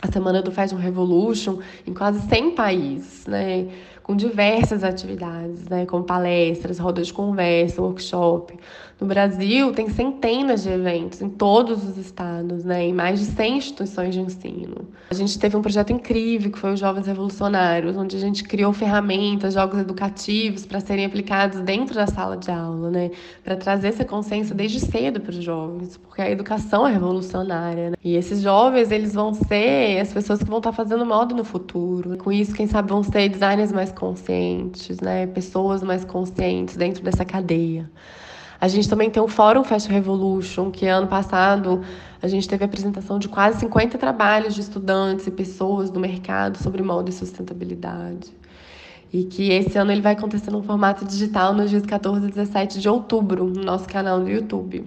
a 0.00 0.10
Semana 0.10 0.40
do 0.40 0.52
Fashion 0.52 0.78
Revolution, 0.78 1.58
em 1.86 1.92
quase 1.92 2.20
100 2.28 2.54
países, 2.54 3.26
né, 3.26 3.68
com 4.02 4.16
diversas 4.16 4.82
atividades, 4.82 5.68
né, 5.68 5.84
como 5.84 6.04
palestras, 6.04 6.78
rodas 6.78 7.08
de 7.08 7.12
conversa, 7.12 7.82
workshop. 7.82 8.56
No 9.00 9.06
Brasil, 9.06 9.72
tem 9.72 9.88
centenas 9.88 10.62
de 10.62 10.68
eventos 10.68 11.22
em 11.22 11.30
todos 11.30 11.82
os 11.88 11.96
estados, 11.96 12.64
né, 12.64 12.84
em 12.84 12.92
mais 12.92 13.18
de 13.18 13.24
100 13.24 13.56
instituições 13.56 14.14
de 14.14 14.20
ensino. 14.20 14.88
A 15.10 15.14
gente 15.14 15.38
teve 15.38 15.56
um 15.56 15.62
projeto 15.62 15.90
incrível, 15.90 16.52
que 16.52 16.58
foi 16.58 16.74
os 16.74 16.80
Jovens 16.80 17.06
Revolucionários, 17.06 17.96
onde 17.96 18.14
a 18.14 18.20
gente 18.20 18.44
criou 18.44 18.74
ferramentas, 18.74 19.54
jogos 19.54 19.80
educativos 19.80 20.66
para 20.66 20.80
serem 20.80 21.06
aplicados 21.06 21.60
dentro 21.60 21.94
da 21.94 22.06
sala 22.06 22.36
de 22.36 22.50
aula, 22.50 22.90
né, 22.90 23.10
para 23.42 23.56
trazer 23.56 23.88
essa 23.88 24.04
consciência 24.04 24.54
desde 24.54 24.78
cedo 24.80 25.18
para 25.18 25.30
os 25.30 25.42
jovens, 25.42 25.96
porque 25.96 26.20
a 26.20 26.30
educação 26.30 26.86
é 26.86 26.92
revolucionária. 26.92 27.90
Né? 27.90 27.96
E 28.04 28.16
esses 28.16 28.42
jovens, 28.42 28.90
eles 28.90 29.14
vão 29.14 29.32
ser 29.32 29.98
as 29.98 30.12
pessoas 30.12 30.40
que 30.40 30.48
vão 30.48 30.58
estar 30.58 30.72
fazendo 30.72 31.06
moda 31.06 31.34
no 31.34 31.42
futuro. 31.42 32.18
Com 32.18 32.30
isso, 32.30 32.54
quem 32.54 32.66
sabe 32.66 32.90
vão 32.90 33.02
ser 33.02 33.30
designers 33.30 33.72
mais 33.72 33.90
conscientes, 33.92 35.00
né, 35.00 35.26
pessoas 35.26 35.82
mais 35.82 36.04
conscientes 36.04 36.76
dentro 36.76 37.02
dessa 37.02 37.24
cadeia. 37.24 37.90
A 38.60 38.68
gente 38.68 38.88
também 38.88 39.10
tem 39.10 39.22
o 39.22 39.26
Fórum 39.26 39.64
Fashion 39.64 39.90
Revolution, 39.90 40.70
que 40.70 40.86
ano 40.86 41.06
passado 41.06 41.82
a 42.20 42.28
gente 42.28 42.46
teve 42.46 42.62
a 42.62 42.66
apresentação 42.66 43.18
de 43.18 43.26
quase 43.26 43.60
50 43.60 43.96
trabalhos 43.96 44.54
de 44.54 44.60
estudantes 44.60 45.26
e 45.26 45.30
pessoas 45.30 45.88
do 45.88 45.98
mercado 45.98 46.58
sobre 46.58 46.82
moda 46.82 47.08
e 47.08 47.12
sustentabilidade. 47.12 48.30
E 49.10 49.24
que 49.24 49.50
esse 49.50 49.78
ano 49.78 49.90
ele 49.90 50.02
vai 50.02 50.12
acontecer 50.12 50.50
no 50.50 50.62
formato 50.62 51.06
digital 51.06 51.54
nos 51.54 51.70
dias 51.70 51.86
14 51.86 52.26
e 52.26 52.30
17 52.30 52.80
de 52.80 52.88
outubro, 52.88 53.46
no 53.46 53.64
nosso 53.64 53.88
canal 53.88 54.20
do 54.20 54.28
YouTube. 54.28 54.84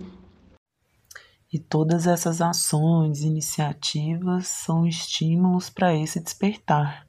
E 1.52 1.58
todas 1.58 2.06
essas 2.06 2.42
ações, 2.42 3.22
iniciativas 3.22 4.48
são 4.48 4.86
estímulos 4.86 5.72
para 5.72 5.96
esse 5.96 6.20
despertar, 6.20 7.08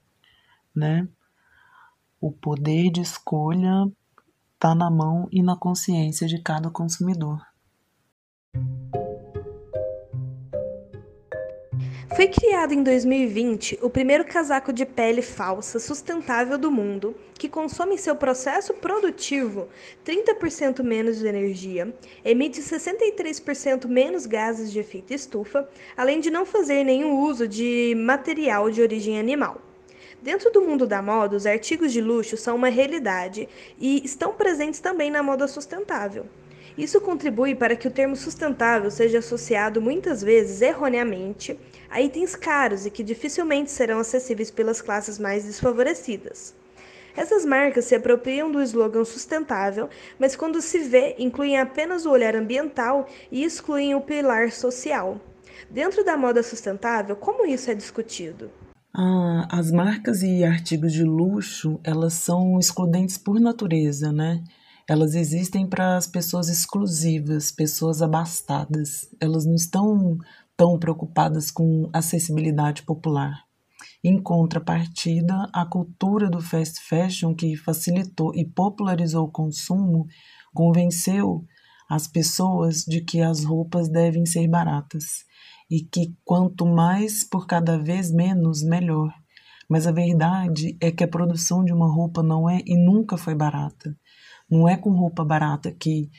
né? 0.75 1.07
O 2.19 2.33
poder 2.33 2.91
de 2.91 3.03
escolha 3.03 3.87
está 4.55 4.75
na 4.75 4.91
mão 4.91 5.29
e 5.31 5.43
na 5.43 5.57
consciência 5.57 6.27
de 6.27 6.41
cada 6.41 6.71
consumidor. 6.71 7.41
Foi 12.17 12.29
criado 12.29 12.73
em 12.73 12.83
2020 12.83 13.81
o 13.83 13.91
primeiro 13.91 14.25
casaco 14.25 14.73
de 14.73 14.87
pele 14.87 15.21
falsa 15.21 15.81
sustentável 15.81 16.57
do 16.57 16.71
mundo, 16.71 17.17
que 17.35 17.49
consome 17.49 17.95
em 17.95 17.99
seu 17.99 18.15
processo 18.15 18.73
produtivo 18.75 19.69
30% 20.07 20.81
menos 20.85 21.19
de 21.19 21.27
energia, 21.27 21.93
emite 22.25 22.61
63% 22.61 23.89
menos 23.89 24.27
gases 24.27 24.71
de 24.71 24.79
efeito 24.79 25.13
estufa, 25.13 25.69
além 25.97 26.21
de 26.21 26.31
não 26.31 26.47
fazer 26.47 26.85
nenhum 26.85 27.19
uso 27.19 27.49
de 27.49 27.95
material 27.97 28.71
de 28.71 28.81
origem 28.81 29.19
animal. 29.19 29.61
Dentro 30.25 30.51
do 30.51 30.63
mundo 30.63 30.87
da 30.87 31.03
moda, 31.03 31.37
os 31.37 31.45
artigos 31.45 31.93
de 31.93 32.01
luxo 32.01 32.35
são 32.35 32.57
uma 32.57 32.71
realidade 32.71 33.47
e 33.79 34.03
estão 34.03 34.33
presentes 34.33 34.81
também 34.81 35.11
na 35.11 35.23
moda 35.23 35.47
sustentável. 35.47 36.25
Isso 36.79 36.99
contribui 36.99 37.55
para 37.55 37.77
que 37.77 37.87
o 37.87 37.91
termo 37.91 38.17
sustentável 38.17 38.91
seja 38.91 39.19
associado 39.19 39.83
muitas 39.83 40.23
vezes 40.23 40.63
erroneamente 40.63 41.61
a 41.91 42.01
itens 42.01 42.35
caros 42.35 42.87
e 42.87 42.91
que 42.91 43.03
dificilmente 43.03 43.71
serão 43.71 43.99
acessíveis 43.99 44.51
pelas 44.51 44.81
classes 44.81 45.19
mais 45.19 45.45
desfavorecidas. 45.45 46.55
Essas 47.15 47.45
marcas 47.45 47.85
se 47.85 47.95
apropriam 47.95 48.51
do 48.51 48.63
slogan 48.63 49.05
sustentável, 49.05 49.91
mas 50.19 50.35
quando 50.35 50.63
se 50.63 50.79
vê, 50.79 51.17
incluem 51.19 51.59
apenas 51.59 52.07
o 52.07 52.11
olhar 52.11 52.35
ambiental 52.35 53.07
e 53.31 53.45
excluem 53.45 53.95
o 53.95 54.01
pilar 54.01 54.51
social. 54.51 55.21
Dentro 55.69 56.03
da 56.03 56.17
moda 56.17 56.43
sustentável, 56.43 57.15
como 57.15 57.45
isso 57.45 57.71
é 57.71 57.75
discutido? 57.75 58.51
Ah, 58.97 59.49
as 59.51 59.73
marcas 59.73 60.23
e 60.23 60.45
artigos 60.45 60.93
de 60.93 61.03
luxo, 61.03 61.81
elas 61.83 62.15
são 62.15 62.61
excludentes 62.61 63.19
por 63.19 63.41
natureza, 63.41 64.13
né? 64.13 64.45
Elas 64.89 65.17
existem 65.17 65.67
para 65.67 65.97
as 65.97 66.07
pessoas 66.07 66.49
exclusivas, 66.49 67.51
pessoas 67.51 68.01
abastadas. 68.01 69.09
Elas 69.21 69.45
não 69.45 69.57
estão 69.57 70.17
tão 70.57 70.79
preocupadas 70.79 71.51
com 71.51 71.91
acessibilidade 71.93 72.85
popular. 72.85 73.43
Em 74.03 74.23
contrapartida, 74.23 75.49
a 75.53 75.67
cultura 75.67 76.31
do 76.31 76.41
fast 76.41 76.81
fashion, 76.81 77.35
que 77.35 77.57
facilitou 77.57 78.33
e 78.33 78.45
popularizou 78.45 79.27
o 79.27 79.33
consumo, 79.33 80.07
convenceu 80.55 81.45
as 81.91 82.07
pessoas 82.07 82.85
de 82.85 83.01
que 83.01 83.21
as 83.21 83.45
roupas 83.45 83.89
devem 83.89 84.25
ser 84.25 84.47
baratas 84.47 85.25
e 85.71 85.81
que 85.81 86.15
quanto 86.25 86.67
mais 86.67 87.25
por 87.25 87.47
cada 87.47 87.79
vez 87.79 88.13
menos, 88.13 88.63
melhor. 88.63 89.13
Mas 89.69 89.87
a 89.87 89.93
verdade 89.93 90.77
é 90.81 90.91
que 90.91 91.03
a 91.03 91.09
produção 91.09 91.65
de 91.65 91.73
uma 91.73 91.93
roupa 91.93 92.23
não 92.23 92.49
é 92.49 92.61
e 92.67 92.77
nunca 92.77 93.17
foi 93.17 93.35
barata. 93.35 93.97
Não 94.51 94.69
é 94.69 94.77
com 94.77 94.91
roupa 94.91 95.25
barata 95.25 95.73
que 95.73 96.11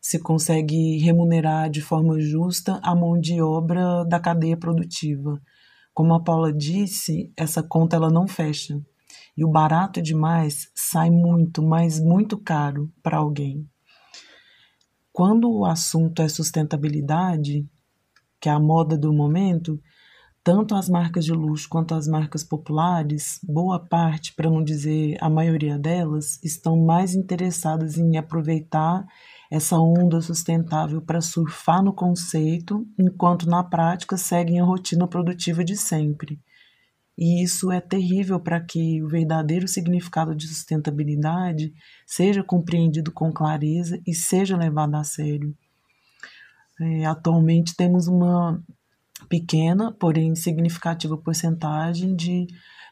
se 0.00 0.18
consegue 0.18 0.96
remunerar 0.98 1.68
de 1.68 1.80
forma 1.80 2.20
justa 2.20 2.80
a 2.82 2.94
mão 2.94 3.18
de 3.18 3.42
obra 3.42 4.04
da 4.04 4.20
cadeia 4.20 4.56
produtiva. 4.56 5.40
Como 5.92 6.14
a 6.14 6.22
Paula 6.22 6.52
disse, 6.52 7.32
essa 7.36 7.62
conta 7.62 7.96
ela 7.96 8.08
não 8.08 8.28
fecha. 8.28 8.80
E 9.36 9.44
o 9.44 9.50
barato 9.50 10.00
demais 10.00 10.70
sai 10.74 11.10
muito, 11.10 11.62
mas 11.62 12.00
muito 12.00 12.38
caro 12.38 12.92
para 13.02 13.18
alguém. 13.18 13.68
Quando 15.12 15.50
o 15.50 15.64
assunto 15.64 16.22
é 16.22 16.28
sustentabilidade, 16.28 17.68
que 18.40 18.48
é 18.48 18.52
a 18.52 18.60
moda 18.60 18.96
do 18.96 19.12
momento, 19.12 19.80
tanto 20.42 20.74
as 20.74 20.88
marcas 20.88 21.24
de 21.24 21.32
luxo 21.32 21.68
quanto 21.68 21.94
as 21.94 22.08
marcas 22.08 22.42
populares, 22.42 23.38
boa 23.42 23.78
parte, 23.78 24.32
para 24.34 24.48
não 24.48 24.64
dizer 24.64 25.18
a 25.20 25.28
maioria 25.28 25.78
delas, 25.78 26.40
estão 26.42 26.76
mais 26.76 27.14
interessadas 27.14 27.98
em 27.98 28.16
aproveitar 28.16 29.06
essa 29.50 29.78
onda 29.78 30.20
sustentável 30.20 31.02
para 31.02 31.20
surfar 31.20 31.82
no 31.82 31.92
conceito, 31.92 32.86
enquanto 32.98 33.48
na 33.48 33.62
prática 33.62 34.16
seguem 34.16 34.60
a 34.60 34.64
rotina 34.64 35.06
produtiva 35.06 35.64
de 35.64 35.76
sempre. 35.76 36.40
E 37.16 37.42
isso 37.42 37.72
é 37.72 37.80
terrível 37.80 38.38
para 38.38 38.60
que 38.60 39.02
o 39.02 39.08
verdadeiro 39.08 39.66
significado 39.66 40.36
de 40.36 40.46
sustentabilidade 40.46 41.74
seja 42.06 42.44
compreendido 42.44 43.10
com 43.10 43.32
clareza 43.32 44.00
e 44.06 44.14
seja 44.14 44.56
levado 44.56 44.94
a 44.94 45.02
sério. 45.02 45.54
É, 46.80 47.04
atualmente 47.04 47.74
temos 47.74 48.06
uma 48.06 48.62
pequena, 49.28 49.92
porém 49.92 50.34
significativa 50.36 51.16
porcentagem 51.16 52.14
de, 52.14 52.46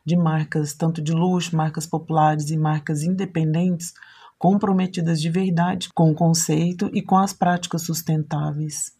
de 0.04 0.16
marcas, 0.16 0.74
tanto 0.74 1.00
de 1.00 1.12
luxo, 1.12 1.56
marcas 1.56 1.86
populares 1.86 2.50
e 2.50 2.56
marcas 2.56 3.02
independentes, 3.02 3.92
comprometidas 4.38 5.20
de 5.20 5.30
verdade 5.30 5.88
com 5.94 6.10
o 6.10 6.14
conceito 6.14 6.90
e 6.92 7.00
com 7.00 7.16
as 7.16 7.32
práticas 7.32 7.82
sustentáveis. 7.82 8.92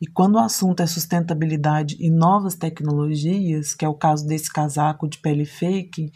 E 0.00 0.06
quando 0.06 0.36
o 0.36 0.40
assunto 0.40 0.82
é 0.82 0.86
sustentabilidade 0.86 1.96
e 2.00 2.10
novas 2.10 2.54
tecnologias, 2.54 3.74
que 3.74 3.84
é 3.84 3.88
o 3.88 3.94
caso 3.94 4.26
desse 4.26 4.50
casaco 4.50 5.08
de 5.08 5.18
pele 5.18 5.44
fake, 5.44 6.12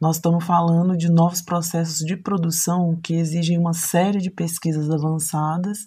nós 0.00 0.16
estamos 0.16 0.44
falando 0.44 0.96
de 0.96 1.10
novos 1.10 1.40
processos 1.40 1.98
de 1.98 2.16
produção 2.16 2.98
que 3.02 3.14
exigem 3.14 3.58
uma 3.58 3.72
série 3.72 4.18
de 4.18 4.30
pesquisas 4.30 4.90
avançadas 4.90 5.86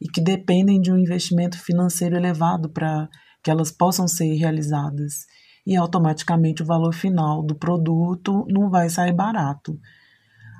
e 0.00 0.08
que 0.08 0.20
dependem 0.20 0.80
de 0.80 0.92
um 0.92 0.98
investimento 0.98 1.58
financeiro 1.58 2.16
elevado 2.16 2.70
para 2.70 3.08
que 3.42 3.50
elas 3.50 3.70
possam 3.70 4.08
ser 4.08 4.34
realizadas. 4.34 5.26
E 5.66 5.76
automaticamente 5.76 6.62
o 6.62 6.66
valor 6.66 6.94
final 6.94 7.42
do 7.42 7.54
produto 7.54 8.46
não 8.48 8.70
vai 8.70 8.88
sair 8.88 9.12
barato. 9.12 9.78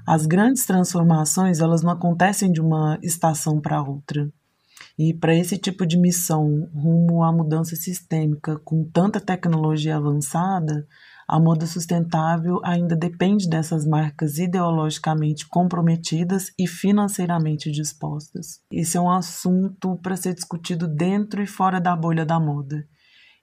As 0.06 0.26
grandes 0.26 0.66
transformações, 0.66 1.60
elas 1.60 1.82
não 1.82 1.90
acontecem 1.90 2.52
de 2.52 2.60
uma 2.60 2.98
estação 3.02 3.60
para 3.60 3.82
outra. 3.82 4.30
E 4.98 5.14
para 5.14 5.34
esse 5.34 5.56
tipo 5.56 5.86
de 5.86 5.98
missão 5.98 6.68
rumo 6.74 7.22
à 7.22 7.32
mudança 7.32 7.76
sistêmica 7.76 8.58
com 8.64 8.84
tanta 8.84 9.20
tecnologia 9.20 9.96
avançada, 9.96 10.86
a 11.32 11.38
moda 11.38 11.64
sustentável 11.64 12.60
ainda 12.64 12.96
depende 12.96 13.48
dessas 13.48 13.86
marcas 13.86 14.36
ideologicamente 14.36 15.46
comprometidas 15.46 16.50
e 16.58 16.66
financeiramente 16.66 17.70
dispostas. 17.70 18.58
Esse 18.68 18.96
é 18.96 19.00
um 19.00 19.08
assunto 19.08 19.96
para 20.02 20.16
ser 20.16 20.34
discutido 20.34 20.88
dentro 20.88 21.40
e 21.40 21.46
fora 21.46 21.80
da 21.80 21.94
bolha 21.94 22.26
da 22.26 22.40
moda. 22.40 22.84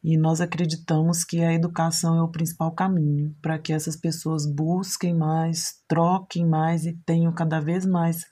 E 0.04 0.18
nós 0.18 0.42
acreditamos 0.42 1.24
que 1.24 1.42
a 1.42 1.54
educação 1.54 2.18
é 2.18 2.22
o 2.22 2.30
principal 2.30 2.74
caminho 2.74 3.34
para 3.42 3.58
que 3.58 3.72
essas 3.72 3.96
pessoas 3.96 4.46
busquem 4.46 5.16
mais, 5.16 5.76
troquem 5.88 6.46
mais 6.46 6.86
e 6.86 6.92
tenham 7.06 7.34
cada 7.34 7.62
vez 7.62 7.86
mais 7.86 8.26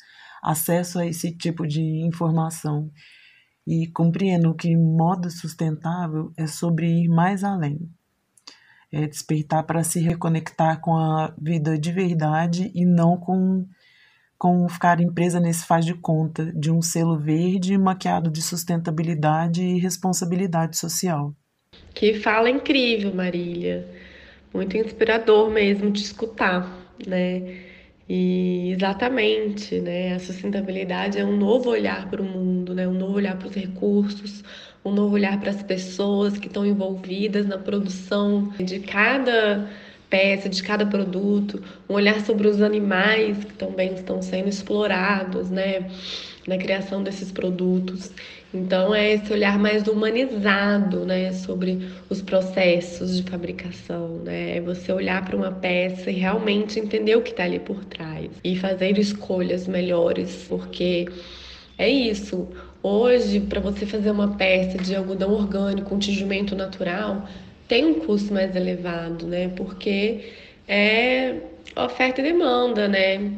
acesso 0.44 1.00
a 1.00 1.08
esse 1.08 1.32
tipo 1.32 1.65
de 1.65 1.82
informação. 2.06 2.91
E 3.65 3.88
compreendam 3.88 4.54
que 4.54 4.76
moda 4.76 5.30
sustentável 5.30 6.34
é 6.36 6.46
sobre 6.46 6.88
ir 6.88 7.08
mais 7.08 7.41
além 7.41 7.80
é 8.96 9.06
despertar 9.08 9.64
para 9.64 9.84
se 9.84 10.00
reconectar 10.00 10.80
com 10.80 10.96
a 10.96 11.34
vida 11.38 11.78
de 11.78 11.92
verdade 11.92 12.72
e 12.74 12.86
não 12.86 13.18
com, 13.18 13.68
com 14.38 14.70
ficar 14.70 14.98
presa 15.14 15.38
nesse 15.38 15.66
faz 15.66 15.86
de 15.86 15.94
conta 15.94 16.46
de 16.54 16.72
um 16.72 16.82
selo 16.82 17.20
verde 17.20 17.78
maquiado 17.78 18.32
de 18.32 18.42
sustentabilidade 18.42 19.62
e 19.62 19.80
responsabilidade 19.80 20.78
social. 20.78 21.36
Que 21.94 22.14
fala 22.14 22.50
incrível, 22.50 23.14
Marília. 23.14 23.86
Muito 24.54 24.78
inspirador 24.78 25.52
mesmo 25.52 25.92
de 25.92 26.00
escutar, 26.00 26.96
né? 27.06 27.66
E 28.08 28.72
exatamente, 28.72 29.78
né? 29.82 30.14
A 30.14 30.20
sustentabilidade 30.20 31.20
é 31.20 31.26
um 31.26 31.36
novo 31.36 31.70
olhar 31.70 32.10
para 32.10 32.22
o 32.22 32.26
mundo, 32.26 32.74
né? 32.74 32.88
Um 32.88 32.94
novo 32.94 33.18
olhar 33.18 33.38
para 33.38 33.50
os 33.50 33.56
recursos, 33.56 34.42
um 34.86 34.91
novo 34.91 35.15
olhar 35.15 35.39
para 35.39 35.50
as 35.50 35.63
pessoas 35.63 36.38
que 36.38 36.48
estão 36.48 36.65
envolvidas 36.65 37.48
na 37.48 37.58
produção 37.58 38.54
de 38.60 38.80
cada 38.80 39.67
peça, 40.10 40.48
de 40.48 40.62
cada 40.62 40.86
produto, 40.86 41.62
um 41.89 41.95
olhar 41.95 42.21
sobre 42.21 42.48
os 42.48 42.62
animais 42.62 43.43
que 43.43 43.54
também 43.54 43.95
estão 43.95 44.22
sendo 44.22 44.47
explorados, 44.47 45.49
né, 45.49 45.89
na 46.47 46.57
criação 46.57 47.03
desses 47.03 47.32
produtos. 47.32 48.12
Então 48.53 48.93
é 48.93 49.14
esse 49.14 49.34
olhar 49.34 49.57
mais 49.60 49.88
humanizado, 49.88 51.05
né, 51.05 51.34
sobre 51.34 51.89
os 52.10 52.22
processos 52.22 53.18
de 53.18 53.30
fabricação, 53.30 54.20
né? 54.24 54.57
É 54.57 54.62
você 54.62 54.93
olhar 54.93 55.26
para 55.26 55.36
uma 55.36 55.51
peça 55.51 56.10
e 56.12 56.14
realmente 56.14 56.80
entender 56.80 57.16
o 57.16 57.22
que 57.22 57.32
está 57.32 57.43
ali 57.43 57.60
por 57.60 57.84
trás 57.84 58.30
e 58.43 58.55
fazer 58.55 58.97
escolhas 58.97 59.68
melhores, 59.68 60.45
porque 60.47 61.07
é 61.78 61.89
isso. 61.89 62.47
Hoje, 62.88 63.40
para 63.40 63.60
você 63.60 63.84
fazer 63.84 64.12
uma 64.12 64.36
peça 64.36 64.78
de 64.78 64.96
algodão 64.96 65.34
orgânico, 65.34 65.96
um 65.96 65.98
tingimento 65.98 66.56
natural, 66.56 67.28
tem 67.68 67.84
um 67.84 67.96
custo 67.96 68.32
mais 68.32 68.56
elevado, 68.56 69.26
né? 69.26 69.48
Porque 69.48 70.34
é 70.68 71.36
oferta 71.76 72.22
e 72.22 72.24
demanda, 72.24 72.88
né? 72.88 73.32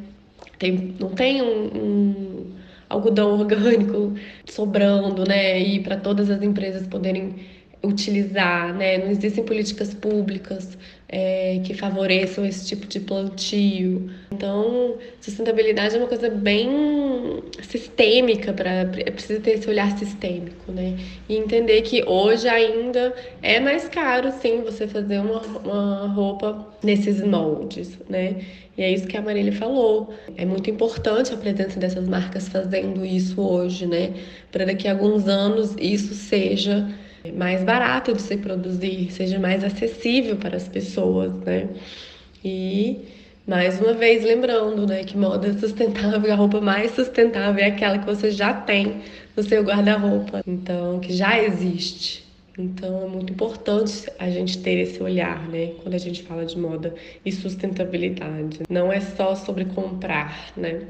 Tem, 0.59 0.93
não 0.99 1.11
tem 1.11 1.41
um, 1.41 1.65
um, 1.77 2.45
algodão 2.89 3.39
orgânico 3.39 4.15
sobrando, 4.45 5.23
né? 5.25 5.57
E 5.57 5.79
para 5.79 5.95
todas 5.95 6.29
as 6.29 6.41
empresas 6.41 6.85
poderem 6.85 7.35
utilizar, 7.81 8.73
né? 8.73 8.97
Não 8.97 9.11
existem 9.11 9.45
políticas 9.45 9.93
públicas 9.93 10.77
é, 11.09 11.61
que 11.63 11.73
favoreçam 11.73 12.45
esse 12.45 12.67
tipo 12.67 12.85
de 12.85 12.99
plantio. 12.99 14.09
Então, 14.31 14.97
sustentabilidade 15.21 15.95
é 15.95 15.99
uma 15.99 16.07
coisa 16.07 16.29
bem 16.29 17.41
sistêmica 17.61 18.53
é 18.63 19.11
preciso 19.11 19.41
ter 19.41 19.51
esse 19.51 19.69
olhar 19.69 19.97
sistêmico, 19.97 20.71
né? 20.71 20.97
E 21.29 21.35
entender 21.35 21.81
que 21.81 22.03
hoje 22.03 22.47
ainda 22.47 23.13
é 23.41 23.59
mais 23.59 23.87
caro, 23.87 24.31
sim, 24.41 24.61
você 24.61 24.87
fazer 24.87 25.19
uma, 25.19 25.41
uma 25.41 26.07
roupa 26.07 26.67
nesses 26.83 27.21
moldes, 27.21 27.97
né? 28.09 28.35
E 28.77 28.83
é 28.83 28.91
isso 28.91 29.07
que 29.07 29.17
a 29.17 29.21
Marília 29.21 29.53
falou. 29.53 30.13
É 30.35 30.45
muito 30.45 30.69
importante 30.69 31.33
a 31.33 31.37
presença 31.37 31.79
dessas 31.79 32.07
marcas 32.07 32.47
fazendo 32.47 33.03
isso 33.03 33.41
hoje, 33.41 33.87
né? 33.87 34.13
Para 34.51 34.65
daqui 34.65 34.87
a 34.87 34.91
alguns 34.91 35.27
anos 35.27 35.75
isso 35.79 36.13
seja 36.13 36.87
mais 37.31 37.63
barato 37.63 38.13
de 38.13 38.21
se 38.21 38.37
produzir, 38.37 39.11
seja 39.11 39.39
mais 39.39 39.63
acessível 39.63 40.35
para 40.35 40.57
as 40.57 40.67
pessoas, 40.67 41.33
né? 41.39 41.69
E 42.43 42.99
mais 43.47 43.79
uma 43.79 43.93
vez 43.93 44.23
lembrando, 44.23 44.85
né, 44.85 45.03
que 45.03 45.17
moda 45.17 45.57
sustentável, 45.57 46.31
a 46.33 46.35
roupa 46.35 46.59
mais 46.59 46.91
sustentável 46.91 47.63
é 47.63 47.67
aquela 47.67 47.97
que 47.97 48.05
você 48.05 48.29
já 48.29 48.53
tem 48.53 49.01
no 49.35 49.43
seu 49.43 49.63
guarda-roupa, 49.63 50.41
então 50.45 50.99
que 50.99 51.13
já 51.13 51.41
existe. 51.41 52.27
Então 52.57 53.03
é 53.03 53.07
muito 53.07 53.31
importante 53.31 54.09
a 54.17 54.29
gente 54.29 54.57
ter 54.57 54.79
esse 54.79 55.01
olhar, 55.01 55.47
né, 55.47 55.73
quando 55.81 55.93
a 55.93 55.99
gente 55.99 56.23
fala 56.23 56.45
de 56.45 56.57
moda 56.57 56.93
e 57.23 57.31
sustentabilidade. 57.31 58.61
Não 58.69 58.91
é 58.91 58.99
só 58.99 59.35
sobre 59.35 59.65
comprar, 59.65 60.51
né? 60.57 60.81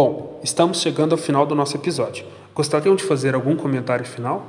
Bom, 0.00 0.38
estamos 0.44 0.80
chegando 0.80 1.10
ao 1.10 1.18
final 1.18 1.44
do 1.44 1.56
nosso 1.56 1.76
episódio. 1.76 2.24
Gostariam 2.54 2.94
de 2.94 3.02
fazer 3.02 3.34
algum 3.34 3.56
comentário 3.56 4.04
final? 4.04 4.46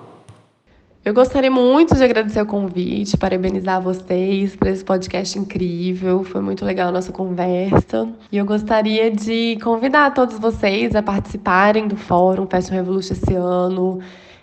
Eu 1.04 1.12
gostaria 1.12 1.50
muito 1.50 1.96
de 1.96 2.04
agradecer 2.04 2.40
o 2.40 2.46
convite, 2.46 3.18
parabenizar 3.18 3.82
vocês 3.82 4.56
por 4.56 4.68
esse 4.68 4.86
podcast 4.86 5.40
incrível. 5.40 6.24
Foi 6.24 6.40
muito 6.40 6.64
legal 6.64 6.90
a 6.90 6.92
nossa 6.92 7.12
conversa. 7.12 8.08
E 8.32 8.38
eu 8.38 8.46
gostaria 8.46 9.10
de 9.10 9.58
convidar 9.64 10.14
todos 10.14 10.38
vocês 10.38 10.94
a 10.94 11.02
participarem 11.02 11.88
do 11.88 11.98
Fórum 11.98 12.46
Fashion 12.46 12.76
Revolution 12.76 13.14
esse 13.14 13.34
ano. 13.34 14.02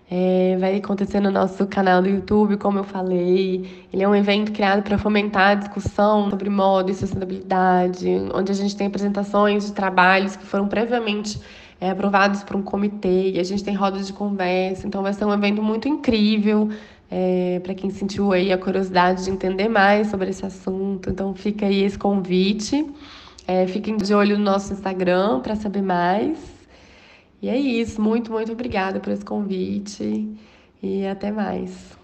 É, 0.09 0.57
vai 0.61 0.77
acontecer 0.77 1.19
no 1.19 1.33
nosso 1.33 1.67
canal 1.67 2.01
do 2.01 2.09
YouTube, 2.09 2.57
como 2.59 2.79
eu 2.79 2.85
falei. 2.85 3.87
Ele 3.93 4.03
é 4.03 4.09
um 4.09 4.15
evento 4.15 4.53
criado 4.53 4.83
para 4.83 4.97
fomentar 4.97 5.51
a 5.51 5.55
discussão 5.55 6.31
sobre 6.31 6.49
moda 6.49 6.93
e 6.93 6.95
sustentabilidade, 6.95 8.09
onde 8.33 8.53
a 8.53 8.55
gente 8.55 8.77
tem 8.77 8.87
apresentações 8.87 9.67
de 9.67 9.73
trabalhos 9.73 10.37
que 10.37 10.47
foram 10.47 10.69
previamente 10.69 11.41
é, 11.81 11.91
aprovados 11.91 12.45
por 12.45 12.55
um 12.55 12.63
comitê 12.63 13.33
e 13.33 13.41
a 13.41 13.43
gente 13.43 13.65
tem 13.65 13.75
rodas 13.75 14.07
de 14.07 14.13
conversa. 14.13 14.87
Então 14.87 15.03
vai 15.03 15.13
ser 15.13 15.25
um 15.25 15.33
evento 15.33 15.61
muito 15.61 15.89
incrível 15.89 16.71
é, 17.11 17.61
para 17.63 17.75
quem 17.75 17.91
sentiu 17.91 18.33
aí 18.33 18.53
a 18.53 18.59
curiosidade 18.59 19.25
de 19.25 19.31
entender 19.31 19.69
mais 19.69 20.09
sobre 20.09 20.31
esse 20.31 20.47
assunto. 20.47 21.11
Então 21.11 21.35
fica 21.35 21.67
aí 21.67 21.83
esse 21.83 21.99
convite. 21.99 22.87
É, 23.49 23.67
fiquem 23.67 23.97
de 23.97 24.15
olho 24.15 24.39
no 24.39 24.45
nosso 24.45 24.73
Instagram 24.73 25.41
para 25.41 25.57
saber 25.57 25.83
mais. 25.83 26.56
E 27.47 27.49
é 27.49 27.57
isso. 27.57 28.03
Muito, 28.03 28.33
muito 28.33 28.51
obrigada 28.51 28.99
por 28.99 29.13
esse 29.13 29.25
convite 29.25 30.37
e 30.83 31.07
até 31.07 31.31
mais. 31.31 31.97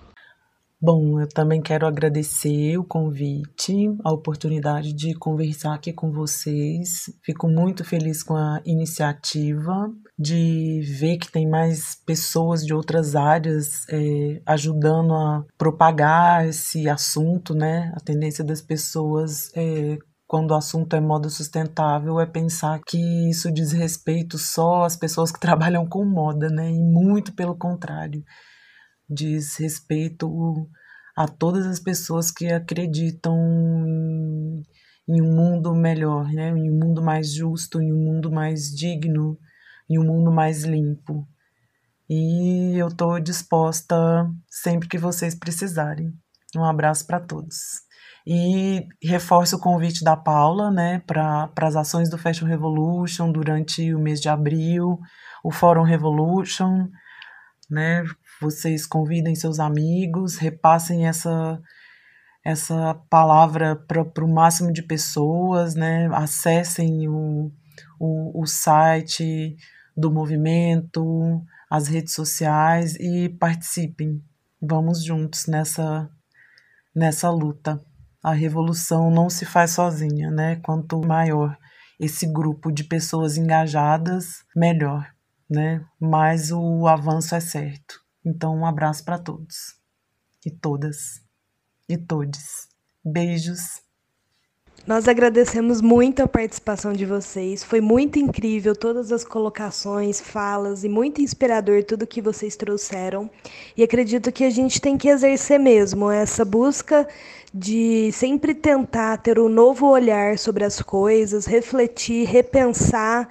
Bom, 0.81 1.21
eu 1.21 1.29
também 1.29 1.61
quero 1.61 1.85
agradecer 1.85 2.79
o 2.79 2.85
convite, 2.85 3.73
a 4.05 4.13
oportunidade 4.13 4.93
de 4.93 5.15
conversar 5.15 5.75
aqui 5.75 5.93
com 5.93 6.13
vocês. 6.13 7.11
Fico 7.25 7.49
muito 7.49 7.85
feliz 7.85 8.23
com 8.23 8.37
a 8.37 8.61
iniciativa 8.65 9.93
de 10.17 10.81
ver 10.97 11.19
que 11.19 11.31
tem 11.31 11.49
mais 11.49 11.97
pessoas 12.07 12.65
de 12.65 12.73
outras 12.73 13.17
áreas 13.17 13.85
é, 13.89 14.41
ajudando 14.47 15.13
a 15.13 15.45
propagar 15.59 16.47
esse 16.47 16.89
assunto, 16.89 17.53
né? 17.53 17.93
A 17.97 18.01
tendência 18.01 18.45
das 18.45 18.63
pessoas 18.63 19.51
é, 19.57 19.99
quando 20.33 20.53
o 20.53 20.55
assunto 20.55 20.97
é 20.97 21.01
moda 21.01 21.29
sustentável, 21.29 22.19
é 22.19 22.25
pensar 22.25 22.81
que 22.87 22.97
isso 23.29 23.53
diz 23.53 23.71
respeito 23.71 24.39
só 24.39 24.83
às 24.83 24.97
pessoas 24.97 25.31
que 25.31 25.39
trabalham 25.39 25.87
com 25.87 26.07
moda, 26.07 26.49
né? 26.49 26.71
E 26.71 26.81
muito 26.81 27.35
pelo 27.35 27.55
contrário, 27.55 28.25
diz 29.07 29.57
respeito 29.57 30.67
a 31.15 31.29
todas 31.29 31.67
as 31.67 31.79
pessoas 31.79 32.31
que 32.31 32.47
acreditam 32.47 33.37
em, 33.87 34.63
em 35.07 35.21
um 35.21 35.37
mundo 35.37 35.75
melhor, 35.75 36.25
né? 36.33 36.49
Em 36.49 36.71
um 36.71 36.79
mundo 36.79 37.03
mais 37.03 37.31
justo, 37.31 37.83
em 37.83 37.93
um 37.93 38.03
mundo 38.03 38.33
mais 38.33 38.75
digno, 38.75 39.39
em 39.87 39.99
um 39.99 40.05
mundo 40.05 40.33
mais 40.33 40.65
limpo. 40.65 41.29
E 42.09 42.79
eu 42.79 42.89
estou 42.89 43.21
disposta 43.21 44.31
sempre 44.49 44.89
que 44.89 44.97
vocês 44.97 45.35
precisarem. 45.35 46.11
Um 46.57 46.65
abraço 46.65 47.07
para 47.07 47.21
todos. 47.21 47.83
E 48.27 48.87
reforço 49.03 49.57
o 49.57 49.61
convite 49.61 50.05
da 50.05 50.17
Paula 50.17 50.71
né, 50.71 51.03
para 51.07 51.51
as 51.57 51.75
ações 51.75 52.09
do 52.09 52.17
Fashion 52.17 52.47
Revolution 52.47 53.33
durante 53.33 53.93
o 53.93 53.99
mês 53.99 54.21
de 54.21 54.29
abril, 54.29 54.99
o 55.43 55.51
Fórum 55.51 55.83
Revolution. 55.83 56.89
Né, 57.71 58.05
vocês 58.41 58.87
convidem 58.87 59.35
seus 59.35 59.59
amigos, 59.59 60.37
repassem 60.37 61.07
essa, 61.07 61.61
essa 62.45 62.95
palavra 63.09 63.75
para 63.75 64.25
o 64.25 64.33
máximo 64.33 64.73
de 64.73 64.83
pessoas, 64.83 65.75
né, 65.75 66.09
acessem 66.13 67.09
o, 67.09 67.51
o, 67.99 68.43
o 68.43 68.47
site 68.47 69.57
do 69.97 70.13
movimento, 70.13 71.43
as 71.71 71.89
redes 71.89 72.13
sociais 72.13 72.95
e 72.97 73.31
participem. 73.31 74.23
Vamos 74.61 75.03
juntos 75.03 75.47
nessa, 75.47 76.11
nessa 76.95 77.31
luta 77.31 77.83
a 78.23 78.33
revolução 78.33 79.11
não 79.11 79.29
se 79.29 79.45
faz 79.45 79.73
sozinha, 79.73 80.31
né? 80.31 80.57
Quanto 80.57 81.01
maior 81.01 81.59
esse 81.99 82.27
grupo 82.27 82.71
de 82.71 82.85
pessoas 82.85 83.37
engajadas, 83.37 84.45
melhor, 84.55 85.13
né? 85.51 85.85
Mais 86.01 86.53
o 86.53 86.87
avanço 86.87 87.35
é 87.35 87.41
certo. 87.41 88.01
Então, 88.25 88.57
um 88.57 88.67
abraço 88.67 89.05
para 89.05 89.19
todos 89.19 89.75
e 90.45 90.51
todas 90.51 91.21
e 91.89 91.97
todes. 91.97 92.69
Beijos. 93.05 93.83
Nós 94.85 95.07
agradecemos 95.07 95.81
muito 95.81 96.25
a 96.25 96.27
participação 96.27 96.93
de 96.93 97.07
vocês. 97.07 97.63
Foi 97.63 97.81
muito 97.81 98.19
incrível 98.19 98.75
todas 98.75 99.13
as 99.13 99.23
colocações, 99.25 100.21
falas 100.21 100.83
e 100.83 100.89
muito 100.89 101.23
inspirador 101.23 101.85
tudo 101.85 102.05
que 102.05 102.21
vocês 102.21 102.57
trouxeram. 102.57 103.31
E 103.77 103.85
acredito 103.85 104.33
que 104.33 104.43
a 104.43 104.51
gente 104.51 104.81
tem 104.81 104.99
que 104.99 105.09
exercer 105.09 105.61
mesmo 105.61 106.11
essa 106.11 106.45
busca 106.45 107.07
de 107.55 108.11
sempre 108.11 108.55
tentar 108.55 109.19
ter 109.19 109.39
um 109.39 109.49
novo 109.49 109.87
olhar 109.87 110.37
sobre 110.37 110.65
as 110.65 110.83
coisas, 110.83 111.47
refletir, 111.47 112.27
repensar, 112.27 113.29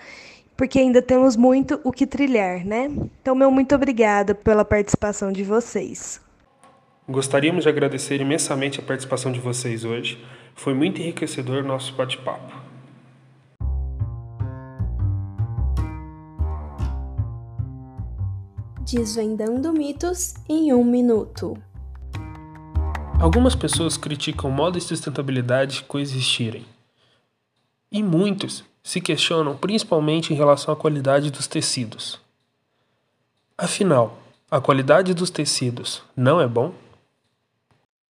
porque 0.55 0.79
ainda 0.79 1.01
temos 1.01 1.35
muito 1.35 1.81
o 1.83 1.91
que 1.91 2.07
trilhar, 2.07 2.65
né? 2.65 2.89
Então, 3.21 3.35
meu 3.35 3.51
muito 3.51 3.75
obrigada 3.75 4.33
pela 4.33 4.63
participação 4.63 5.33
de 5.33 5.43
vocês. 5.43 6.21
Gostaríamos 7.09 7.63
de 7.63 7.69
agradecer 7.69 8.21
imensamente 8.21 8.79
a 8.79 8.83
participação 8.83 9.33
de 9.33 9.39
vocês 9.39 9.83
hoje. 9.83 10.17
Foi 10.55 10.73
muito 10.73 11.01
enriquecedor 11.01 11.63
o 11.63 11.67
nosso 11.67 11.93
bate-papo. 11.93 12.61
Desvendando 18.85 19.71
mitos 19.71 20.33
em 20.49 20.73
um 20.73 20.83
minuto. 20.83 21.57
Algumas 23.21 23.55
pessoas 23.55 23.97
criticam 23.97 24.49
moda 24.49 24.77
e 24.77 24.81
sustentabilidade 24.81 25.83
coexistirem. 25.83 26.65
E 27.91 28.01
muitos 28.01 28.63
se 28.83 28.99
questionam 28.99 29.55
principalmente 29.55 30.33
em 30.33 30.35
relação 30.35 30.73
à 30.73 30.77
qualidade 30.77 31.29
dos 31.29 31.47
tecidos. 31.47 32.19
Afinal, 33.57 34.17
a 34.49 34.59
qualidade 34.59 35.13
dos 35.13 35.29
tecidos 35.29 36.01
não 36.17 36.41
é 36.41 36.47
bom? 36.47 36.73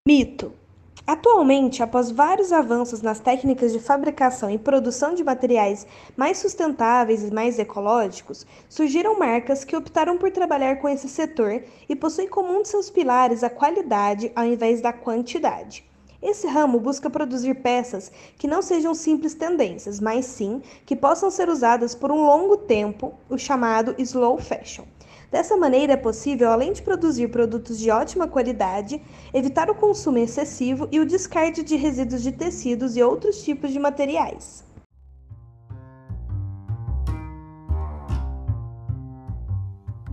Mito. 0.07 0.60
Atualmente, 1.05 1.81
após 1.81 2.11
vários 2.11 2.51
avanços 2.51 3.01
nas 3.01 3.19
técnicas 3.19 3.73
de 3.73 3.79
fabricação 3.79 4.51
e 4.51 4.57
produção 4.57 5.15
de 5.15 5.23
materiais 5.23 5.87
mais 6.15 6.37
sustentáveis 6.37 7.23
e 7.23 7.33
mais 7.33 7.57
ecológicos, 7.57 8.45
surgiram 8.69 9.17
marcas 9.17 9.63
que 9.63 9.75
optaram 9.75 10.17
por 10.17 10.31
trabalhar 10.31 10.75
com 10.77 10.87
esse 10.87 11.09
setor 11.09 11.63
e 11.89 11.95
possuem 11.95 12.27
como 12.27 12.55
um 12.55 12.61
de 12.61 12.67
seus 12.67 12.89
pilares 12.89 13.43
a 13.43 13.49
qualidade 13.49 14.31
ao 14.35 14.45
invés 14.45 14.79
da 14.79 14.93
quantidade. 14.93 15.83
Esse 16.21 16.45
ramo 16.45 16.79
busca 16.79 17.09
produzir 17.09 17.55
peças 17.55 18.11
que 18.37 18.47
não 18.47 18.61
sejam 18.61 18.93
simples 18.93 19.33
tendências, 19.33 19.99
mas 19.99 20.25
sim 20.25 20.61
que 20.85 20.95
possam 20.95 21.31
ser 21.31 21.49
usadas 21.49 21.95
por 21.95 22.11
um 22.11 22.23
longo 22.23 22.57
tempo, 22.57 23.15
o 23.27 23.39
chamado 23.39 23.95
slow 23.97 24.37
fashion. 24.37 24.83
Dessa 25.31 25.55
maneira, 25.55 25.93
é 25.93 25.97
possível, 25.97 26.51
além 26.51 26.73
de 26.73 26.81
produzir 26.81 27.29
produtos 27.29 27.79
de 27.79 27.89
ótima 27.89 28.27
qualidade, 28.27 29.01
evitar 29.33 29.69
o 29.69 29.75
consumo 29.75 30.17
excessivo 30.17 30.89
e 30.91 30.99
o 30.99 31.05
descarte 31.05 31.63
de 31.63 31.77
resíduos 31.77 32.21
de 32.21 32.33
tecidos 32.33 32.97
e 32.97 33.01
outros 33.01 33.41
tipos 33.41 33.71
de 33.71 33.79
materiais. 33.79 34.65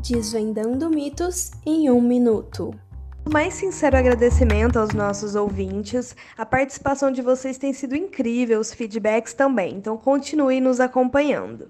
Desvendando 0.08 0.88
mitos 0.88 1.50
em 1.66 1.90
um 1.90 2.00
minuto. 2.00 2.72
O 3.26 3.30
mais 3.30 3.54
sincero 3.54 3.96
agradecimento 3.96 4.78
aos 4.78 4.94
nossos 4.94 5.34
ouvintes. 5.34 6.14
A 6.36 6.46
participação 6.46 7.10
de 7.10 7.20
vocês 7.22 7.58
tem 7.58 7.72
sido 7.72 7.96
incrível, 7.96 8.60
os 8.60 8.72
feedbacks 8.72 9.34
também. 9.34 9.74
Então 9.74 9.96
continue 9.96 10.60
nos 10.60 10.78
acompanhando. 10.78 11.68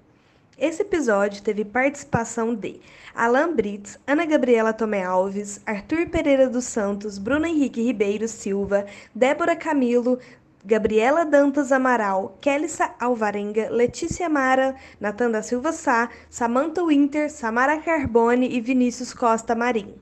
Esse 0.59 0.81
episódio 0.81 1.41
teve 1.41 1.63
participação 1.63 2.53
de 2.53 2.81
Alan 3.15 3.55
Brits, 3.55 3.97
Ana 4.05 4.25
Gabriela 4.25 4.73
Tomé 4.73 5.01
Alves, 5.01 5.61
Arthur 5.65 6.09
Pereira 6.09 6.49
dos 6.49 6.65
Santos, 6.65 7.17
Bruno 7.17 7.45
Henrique 7.45 7.81
Ribeiro 7.81 8.27
Silva, 8.27 8.85
Débora 9.15 9.55
Camilo, 9.55 10.19
Gabriela 10.65 11.23
Dantas 11.23 11.71
Amaral, 11.71 12.37
Kelissa 12.41 12.93
Alvarenga, 12.99 13.69
Letícia 13.69 14.27
Mara, 14.27 14.75
Natan 14.99 15.31
da 15.31 15.41
Silva 15.41 15.71
Sá, 15.71 16.09
Samantha 16.29 16.83
Winter, 16.83 17.31
Samara 17.31 17.79
Carbone 17.79 18.49
e 18.49 18.59
Vinícius 18.59 19.13
Costa 19.13 19.55
Marim. 19.55 19.95